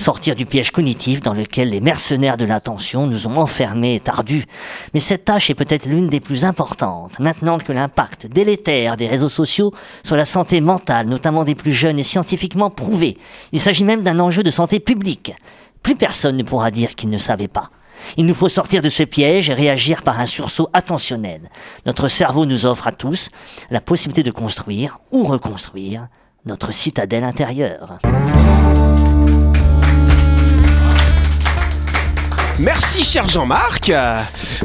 sortir 0.01 0.35
du 0.35 0.47
piège 0.47 0.71
cognitif 0.71 1.21
dans 1.21 1.35
lequel 1.35 1.71
les 1.71 1.81
mercenaires 1.81 2.37
de 2.37 2.45
l'attention 2.45 3.07
nous 3.07 3.27
ont 3.27 3.37
enfermés 3.37 3.97
et 3.97 4.01
tardus. 4.01 4.45
Mais 4.95 5.01
cette 5.01 5.25
tâche 5.25 5.51
est 5.51 5.55
peut-être 5.55 5.87
l'une 5.87 6.09
des 6.09 6.21
plus 6.21 6.45
importantes, 6.45 7.19
maintenant 7.19 7.59
que 7.59 7.73
l'impact 7.73 8.27
délétère 8.27 8.97
des 8.97 9.07
réseaux 9.07 9.29
sociaux 9.29 9.73
sur 10.03 10.17
la 10.17 10.25
santé 10.25 10.61
mentale, 10.61 11.07
notamment 11.07 11.45
des 11.45 11.55
plus 11.55 11.73
jeunes, 11.73 11.99
est 11.99 12.05
scientifiquement 12.05 12.71
prouvé. 12.71 13.19
Il 13.53 13.61
s'agit 13.61 13.85
même 13.85 14.03
d'un 14.03 14.21
enjeu 14.21 14.43
de 14.43 14.51
santé 14.51 14.81
publique. 14.81 15.35
Plus 15.83 15.97
personne 15.97 16.37
ne 16.37 16.43
pourra 16.43 16.71
dire 16.71 16.95
qu'il 16.95 17.11
ne 17.11 17.19
savait 17.19 17.49
pas. 17.49 17.71
Il 18.17 18.25
nous 18.25 18.35
faut 18.35 18.49
sortir 18.49 18.83
de 18.83 18.89
ce 18.89 19.03
piège 19.03 19.51
et 19.51 19.55
réagir 19.55 20.03
par 20.03 20.21
un 20.21 20.27
sursaut 20.27 20.71
attentionnel. 20.73 21.51
Notre 21.85 22.09
cerveau 22.09 22.47
nous 22.47 22.65
offre 22.65 22.87
à 22.87 22.93
tous 22.93 23.31
la 23.71 23.81
possibilité 23.81 24.23
de 24.23 24.31
construire 24.31 24.99
ou 25.13 25.25
reconstruire 25.25 26.09
notre 26.47 26.73
citadelle 26.73 27.25
intérieure. 27.25 27.99
Merci 32.61 33.03
cher 33.03 33.27
Jean-Marc. 33.27 33.91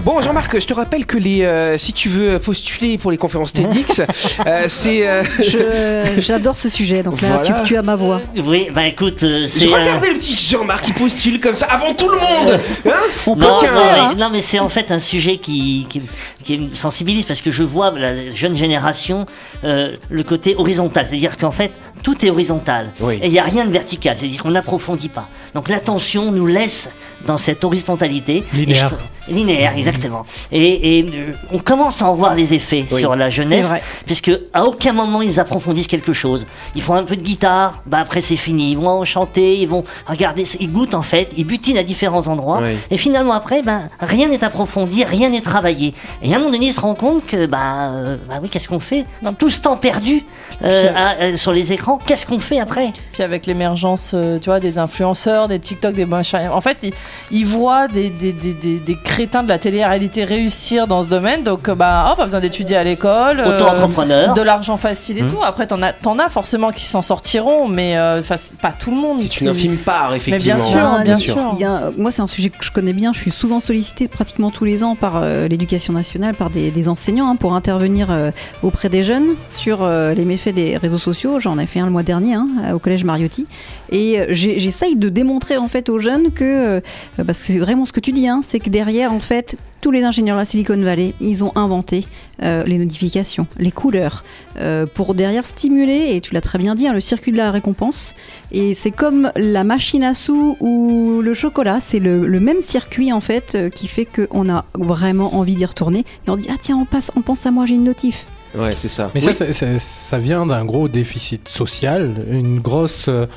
Bon 0.02 0.20
Jean-Marc, 0.22 0.60
je 0.60 0.66
te 0.68 0.74
rappelle 0.74 1.06
que 1.06 1.18
les, 1.18 1.44
euh, 1.44 1.78
si 1.78 1.94
tu 1.94 2.10
veux 2.10 2.40
postuler 2.40 2.98
pour 2.98 3.10
les 3.10 3.18
conférences 3.18 3.54
TEDx, 3.54 4.02
euh, 4.46 4.64
c'est... 4.68 5.08
euh, 5.08 5.24
Je- 5.40 6.20
J'adore 6.22 6.58
ce 6.58 6.68
sujet, 6.68 7.04
donc 7.04 7.22
là 7.22 7.40
Voilà. 7.42 7.62
tu, 7.62 7.68
tu 7.70 7.78
as 7.78 7.82
ma 7.82 7.96
voix. 7.96 8.20
Oui, 8.36 8.68
bah 8.74 8.86
écoute, 8.86 9.24
euh, 9.24 9.48
Je 9.48 9.60
c'est... 9.60 9.74
euh, 9.74 9.78
regardais 9.80 10.10
le 10.10 10.16
petit 10.16 10.36
Jean-Marc 10.36 10.84
qui 10.84 10.92
postule 10.94 11.40
comme 11.40 11.56
ça 11.56 11.68
avant 11.68 11.94
tout 11.94 12.10
le 12.10 12.18
monde. 12.18 12.60
Hein 12.86 12.92
On 13.28 13.36
peut 13.36 13.42
Non, 13.46 13.58
Aucun, 13.60 13.74
non, 13.74 13.82
hein. 13.82 14.10
mais, 14.14 14.22
non, 14.22 14.30
mais 14.30 14.42
c'est 14.42 14.60
en 14.60 14.70
fait 14.70 14.92
un 14.92 15.00
sujet 15.00 15.38
qui, 15.38 15.88
qui, 15.90 16.02
qui 16.44 16.58
me 16.58 16.76
sensibilise 16.76 17.24
parce 17.24 17.40
que 17.40 17.50
je 17.52 17.64
vois 17.64 17.92
la 17.92 18.30
jeune 18.32 18.58
génération 18.58 19.26
euh, 19.64 19.96
le 20.10 20.24
côté 20.24 20.56
horizontal, 20.58 21.06
c'est-à-dire 21.08 21.38
qu'en 21.38 21.52
fait 21.52 21.72
tout 22.04 22.26
est 22.26 22.30
horizontal 22.30 22.92
Oui. 23.00 23.20
et 23.22 23.28
il 23.28 23.32
n'y 23.32 23.40
a 23.40 23.44
rien 23.44 23.66
de 23.66 23.72
vertical, 23.72 24.18
c'est-à-dire 24.20 24.44
qu'on 24.44 24.52
n'approfondit 24.52 25.10
pas. 25.10 25.30
Donc 25.54 25.70
l'attention 25.70 26.32
nous 26.34 26.46
laisse 26.46 26.90
dans 27.26 27.38
cette 27.38 27.64
horizontalité 27.90 28.44
Linéaire. 28.54 28.86
Et 28.86 28.90
je 28.90 28.96
trou- 28.96 29.04
linéaire, 29.28 29.74
exactement. 29.76 30.24
Et, 30.52 31.00
et, 31.00 31.04
euh, 31.04 31.34
on 31.52 31.58
commence 31.58 32.02
à 32.04 32.06
en 32.06 32.14
voir 32.14 32.36
les 32.36 32.54
effets 32.54 32.86
Oui. 32.92 33.00
sur 33.00 33.16
la 33.16 33.30
jeunesse, 33.32 33.70
puisque 34.06 34.32
à 34.54 34.66
aucun 34.66 34.94
moment 34.94 35.22
ils 35.24 35.40
approfondissent 35.40 35.88
quelque 35.88 36.14
chose. 36.14 36.46
Ils 36.76 36.82
font 36.84 36.94
un 36.94 37.04
peu 37.04 37.16
de 37.16 37.22
guitare, 37.24 37.82
bah 37.88 37.98
après 38.00 38.22
c'est 38.22 38.36
fini. 38.36 38.72
Ils 38.74 38.78
vont 38.78 39.04
chanter, 39.04 39.58
ils 39.58 39.68
vont 39.68 39.84
regarder, 40.06 40.44
ils 40.60 40.72
goûtent 40.72 40.94
en 40.94 41.02
fait, 41.02 41.34
ils 41.38 41.46
butinent 41.46 41.78
à 41.80 41.84
différents 41.84 42.28
endroits. 42.28 42.60
Oui. 42.62 42.78
Et 42.92 42.98
finalement 42.98 43.34
après, 43.34 43.64
ben 43.64 43.90
rien 44.00 44.28
n'est 44.28 44.44
approfondi, 44.44 45.04
rien 45.04 45.30
n'est 45.30 45.42
travaillé. 45.42 45.96
Et 46.22 46.32
à 46.32 46.36
un 46.36 46.40
moment 46.40 46.52
donné, 46.52 46.68
ils 46.68 46.74
se 46.74 46.82
rendent 46.82 46.98
compte 46.98 47.26
que 47.26 47.48
bah, 47.48 47.90
euh, 47.90 48.18
bah 48.30 48.36
oui, 48.42 48.50
qu'est-ce 48.50 48.68
qu'on 48.68 48.80
fait? 48.80 49.06
Dans 49.24 49.34
tout 49.34 49.50
ce 49.50 49.60
temps 49.60 49.78
perdu 49.78 50.24
euh, 50.64 50.88
Puis, 50.88 50.96
à- 50.96 51.16
euh, 51.24 51.36
sur 51.36 51.52
les 51.52 51.74
écrans, 51.74 52.00
qu'est-ce 52.06 52.28
qu'on 52.28 52.40
fait 52.40 52.60
après? 52.60 52.94
Puis 53.14 53.24
avec 53.24 53.48
l'émergence, 53.48 54.12
euh, 54.14 54.38
tu 54.38 54.46
vois, 54.52 54.60
des 54.60 54.78
influenceurs, 54.78 55.48
des 55.48 55.60
TikTok, 55.60 55.96
des 55.96 56.06
machins. 56.06 56.50
En 56.54 56.62
fait, 56.62 56.78
ils, 56.84 56.94
ils 57.32 57.46
voient 57.46 57.75
des, 57.88 58.10
des, 58.10 58.34
des, 58.34 58.54
des, 58.54 58.80
des 58.80 58.98
crétins 59.04 59.44
de 59.44 59.50
la 59.50 59.60
télé-réalité 59.60 60.24
réussir 60.24 60.88
dans 60.88 61.04
ce 61.04 61.10
domaine. 61.10 61.44
Donc, 61.44 61.70
euh, 61.70 61.76
bah, 61.76 62.10
oh, 62.12 62.16
pas 62.16 62.26
besoin 62.26 62.40
d'étudier 62.40 62.76
à 62.78 62.84
l'école. 62.84 63.40
euh, 63.40 63.58
Auto-entrepreneur. 63.58 64.34
de 64.34 64.42
l'argent 64.42 64.78
facile 64.78 65.18
et 65.18 65.22
Mmh. 65.24 65.32
tout. 65.32 65.44
Après, 65.44 65.68
t'en 65.68 65.82
as, 65.82 65.94
t'en 65.94 66.18
as 66.20 66.30
forcément 66.30 66.72
qui 66.72 66.86
s'en 66.86 67.02
sortiront, 67.02 67.68
mais 67.68 67.98
euh, 67.98 68.22
pas 68.62 68.72
tout 68.78 68.92
le 68.92 68.98
monde. 68.98 69.22
C'est 69.22 69.42
une 69.42 69.48
infime 69.50 69.78
part, 69.78 70.10
Mais 70.12 70.18
effectivement. 70.18 70.56
bien 70.56 70.64
sûr, 70.66 70.80
Ah, 70.84 70.96
bien 70.98 71.04
bien 71.04 71.16
sûr. 71.16 71.38
Il 71.54 71.60
y 71.60 71.64
a- 71.66 71.92
moi, 71.98 72.12
c'est 72.12 72.22
un 72.22 72.28
sujet 72.28 72.50
que 72.50 72.64
je 72.64 72.72
connais 72.72 72.94
bien. 72.94 73.12
Je 73.14 73.20
suis 73.20 73.32
souvent 73.32 73.60
sollicitée 73.60 74.08
pratiquement 74.08 74.52
tous 74.52 74.66
les 74.66 74.84
ans 74.84 74.96
par 74.96 75.18
euh, 75.18 75.48
l'éducation 75.48 75.94
nationale, 75.94 76.36
par 76.36 76.50
des, 76.50 76.72
des 76.72 76.90
enseignants, 76.90 77.30
hein, 77.32 77.36
pour 77.36 77.54
intervenir 77.56 78.12
euh, 78.12 78.32
auprès 78.64 78.90
des 78.90 79.04
jeunes 79.04 79.36
sur 79.48 79.80
euh, 79.84 80.14
les 80.14 80.26
méfaits 80.26 80.54
des 80.54 80.78
réseaux 80.78 80.98
sociaux. 80.98 81.40
J'en 81.40 81.58
ai 81.60 81.66
fait 81.66 81.80
un 81.80 81.86
le 81.86 81.92
mois 81.92 82.04
dernier 82.04 82.36
hein, 82.36 82.48
au 82.74 82.80
collège 82.80 83.04
Mariotti. 83.04 83.46
Et 83.92 84.20
j'essaye 84.30 84.96
de 84.96 85.10
démontrer 85.10 85.58
en 85.58 85.68
fait 85.68 85.90
aux 85.90 86.00
jeunes 86.00 86.32
que, 86.32 86.44
euh, 86.44 86.82
parce 87.26 87.48
que 87.48 87.55
c'est 87.56 87.62
vraiment 87.62 87.86
ce 87.86 87.94
que 87.94 88.02
tu 88.02 88.12
dis, 88.12 88.28
hein, 88.28 88.42
c'est 88.46 88.60
que 88.60 88.70
derrière, 88.70 89.14
en 89.14 89.22
fait, 89.22 89.56
tous 89.80 89.90
les 89.90 90.04
ingénieurs 90.04 90.36
de 90.36 90.42
la 90.42 90.46
Silicon 90.46 90.76
Valley, 90.78 91.14
ils 91.22 91.42
ont 91.42 91.54
inventé 91.56 92.06
euh, 92.44 92.66
les 92.66 92.78
notifications, 92.78 93.48
les 93.58 93.72
couleurs, 93.72 94.26
euh, 94.60 94.86
pour 94.86 95.16
derrière 95.16 95.46
stimuler, 95.46 96.16
et 96.16 96.20
tu 96.20 96.34
l'as 96.34 96.42
très 96.42 96.58
bien 96.60 96.76
dit, 96.76 96.86
hein, 96.86 96.92
le 96.92 97.00
circuit 97.00 97.32
de 97.32 97.38
la 97.38 97.52
récompense. 97.52 98.14
Et 98.52 98.74
c'est 98.74 98.92
comme 98.92 99.32
la 99.38 99.64
machine 99.64 100.04
à 100.04 100.14
sous 100.14 100.58
ou 100.60 101.22
le 101.24 101.34
chocolat, 101.34 101.78
c'est 101.80 102.00
le, 102.00 102.28
le 102.28 102.40
même 102.42 102.62
circuit 102.62 103.14
en 103.14 103.22
fait 103.22 103.56
euh, 103.56 103.70
qui 103.70 103.88
fait 103.88 104.04
qu'on 104.06 104.50
a 104.50 104.66
vraiment 104.78 105.36
envie 105.38 105.56
d'y 105.56 105.64
retourner. 105.66 106.00
Et 106.28 106.30
on 106.30 106.36
dit, 106.36 106.48
ah 106.52 106.58
tiens, 106.62 106.76
on, 106.76 106.84
passe, 106.84 107.10
on 107.16 107.22
pense 107.22 107.46
à 107.46 107.52
moi, 107.52 107.66
j'ai 107.66 107.76
une 107.76 107.86
notif. 107.86 108.26
Ouais, 108.58 108.74
c'est 108.76 108.90
ça. 108.90 109.12
Mais 109.16 109.26
Oui. 109.26 109.34
ça, 109.34 109.80
ça 109.80 110.18
vient 110.18 110.46
d'un 110.46 110.66
gros 110.66 110.90
déficit 110.90 111.48
social, 111.48 112.16
une 112.30 112.60
grosse, 112.60 113.08
euh, 113.08 113.28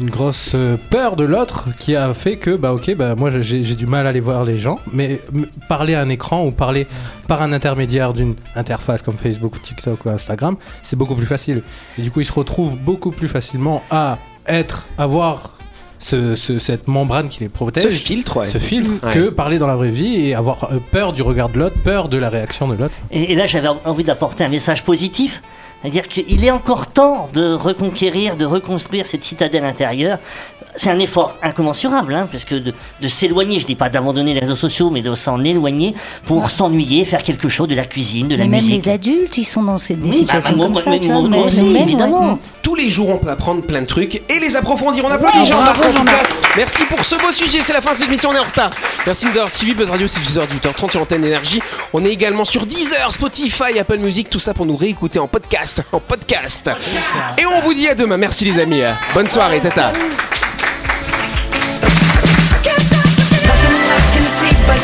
une 0.00 0.10
grosse 0.10 0.52
euh, 0.54 0.76
peur 0.90 1.16
de 1.16 1.24
l'autre 1.24 1.68
qui 1.78 1.94
a 1.96 2.12
fait 2.14 2.36
que, 2.36 2.56
bah 2.56 2.72
ok, 2.72 2.94
bah 2.96 3.14
moi 3.14 3.30
j'ai 3.40 3.62
j'ai 3.62 3.74
du 3.74 3.86
mal 3.86 4.06
à 4.06 4.08
aller 4.10 4.20
voir 4.20 4.44
les 4.44 4.58
gens, 4.58 4.78
mais 4.92 5.20
parler 5.68 5.94
à 5.94 6.00
un 6.00 6.08
écran 6.08 6.44
ou 6.46 6.50
parler 6.50 6.86
par 7.28 7.42
un 7.42 7.52
intermédiaire 7.52 8.12
d'une 8.12 8.34
interface 8.56 9.02
comme 9.02 9.16
Facebook, 9.18 9.60
TikTok 9.62 10.04
ou 10.04 10.08
Instagram, 10.10 10.56
c'est 10.82 10.96
beaucoup 10.96 11.14
plus 11.14 11.26
facile. 11.26 11.62
Et 11.98 12.02
du 12.02 12.10
coup, 12.10 12.20
ils 12.20 12.24
se 12.26 12.32
retrouvent 12.32 12.76
beaucoup 12.76 13.10
plus 13.10 13.28
facilement 13.28 13.82
à 13.90 14.18
être, 14.48 14.88
avoir 14.98 15.52
ce- 15.98 16.34
ce- 16.34 16.58
cette 16.58 16.88
membrane 16.88 17.28
qui 17.28 17.40
les 17.40 17.48
protège. 17.48 17.84
Ce 17.84 17.88
filtre, 17.90 18.38
ouais. 18.38 18.46
ce 18.48 18.58
filtre, 18.58 18.90
Ouais. 19.06 19.12
que 19.12 19.28
parler 19.30 19.58
dans 19.60 19.68
la 19.68 19.76
vraie 19.76 19.90
vie 19.92 20.26
et 20.26 20.34
avoir 20.34 20.64
euh, 20.72 20.78
peur 20.90 21.12
du 21.12 21.22
regard 21.22 21.48
de 21.48 21.58
l'autre, 21.60 21.76
peur 21.84 22.08
de 22.08 22.16
la 22.16 22.28
réaction 22.28 22.66
de 22.66 22.74
l'autre. 22.74 22.94
Et, 23.12 23.30
et 23.32 23.34
là, 23.36 23.46
j'avais 23.46 23.68
envie 23.84 24.02
d'apporter 24.02 24.42
un 24.42 24.48
message 24.48 24.82
positif. 24.82 25.42
C'est-à-dire 25.82 26.06
qu'il 26.06 26.44
est 26.44 26.50
encore 26.50 26.86
temps 26.86 27.28
de 27.32 27.52
reconquérir, 27.54 28.36
de 28.36 28.44
reconstruire 28.44 29.04
cette 29.06 29.24
citadelle 29.24 29.64
intérieure. 29.64 30.18
C'est 30.74 30.88
un 30.90 30.98
effort 30.98 31.36
incommensurable, 31.42 32.14
hein, 32.14 32.26
parce 32.32 32.44
que 32.44 32.54
de, 32.54 32.72
de 33.00 33.08
s'éloigner, 33.08 33.60
je 33.60 33.66
dis 33.66 33.74
pas 33.74 33.90
d'abandonner 33.90 34.32
les 34.32 34.40
réseaux 34.40 34.56
sociaux, 34.56 34.88
mais 34.88 35.02
de 35.02 35.14
s'en 35.14 35.42
éloigner 35.44 35.94
pour 36.24 36.48
s'ennuyer, 36.48 37.04
faire 37.04 37.22
quelque 37.22 37.48
chose 37.50 37.68
de 37.68 37.74
la 37.74 37.84
cuisine, 37.84 38.28
de 38.28 38.36
la 38.36 38.44
Mais 38.44 38.50
même 38.56 38.64
musique. 38.64 38.86
les 38.86 38.90
adultes, 38.90 39.36
ils 39.36 39.44
sont 39.44 39.62
dans 39.62 39.76
ces, 39.76 39.94
des 39.94 40.08
Oui, 40.08 40.16
situations 40.16 40.56
bah, 40.56 40.62
comme 40.64 40.72
moi- 40.72 40.82
ça. 40.82 40.90
vois, 40.90 41.44
aussi, 41.46 41.76
évidemment. 41.76 42.32
ouais. 42.32 42.38
Tous 42.62 42.74
les 42.74 42.88
jours, 42.88 43.10
on 43.10 43.18
peut 43.18 43.28
apprendre 43.30 43.62
plein 43.62 43.82
de 43.82 43.86
trucs 43.86 44.22
et 44.30 44.40
les 44.40 44.56
approfondir. 44.56 45.04
On 45.04 45.10
applaudit 45.10 45.40
tout 45.40 45.44
Jean-Marc. 45.44 45.78
cas. 45.80 46.22
Merci 46.56 46.84
pour 46.84 47.04
ce 47.04 47.16
beau 47.16 47.30
sujet. 47.32 47.58
C'est 47.62 47.72
la 47.74 47.82
fin 47.82 47.92
de 47.92 47.98
cette 47.98 48.08
émission. 48.08 48.30
On 48.30 48.34
est 48.34 48.38
en 48.38 48.44
retard. 48.44 48.70
Merci 49.04 49.24
de 49.26 49.30
nous 49.30 49.36
avoir 49.36 49.50
suivis. 49.50 49.74
Buzz 49.74 49.90
Radio, 49.90 50.06
c'est 50.08 50.20
18h30 50.20 50.90
sur 50.90 51.02
Antenne 51.02 51.24
Énergie. 51.24 51.60
On 51.92 52.02
est 52.04 52.10
également 52.10 52.44
sur 52.46 52.64
Deezer, 52.64 53.12
Spotify, 53.12 53.78
Apple 53.78 53.98
Music. 53.98 54.30
Tout 54.30 54.38
ça 54.38 54.54
pour 54.54 54.64
nous 54.64 54.76
réécouter 54.76 55.18
en 55.18 55.28
podcast. 55.28 55.82
En 55.92 56.00
podcast. 56.00 56.70
Et 57.36 57.44
on 57.44 57.60
vous 57.60 57.74
dit 57.74 57.88
à 57.88 57.94
demain. 57.94 58.16
Merci 58.16 58.44
les 58.46 58.58
amis. 58.58 58.80
Bonne 59.12 59.28
soirée. 59.28 59.60
Tata. 59.60 59.92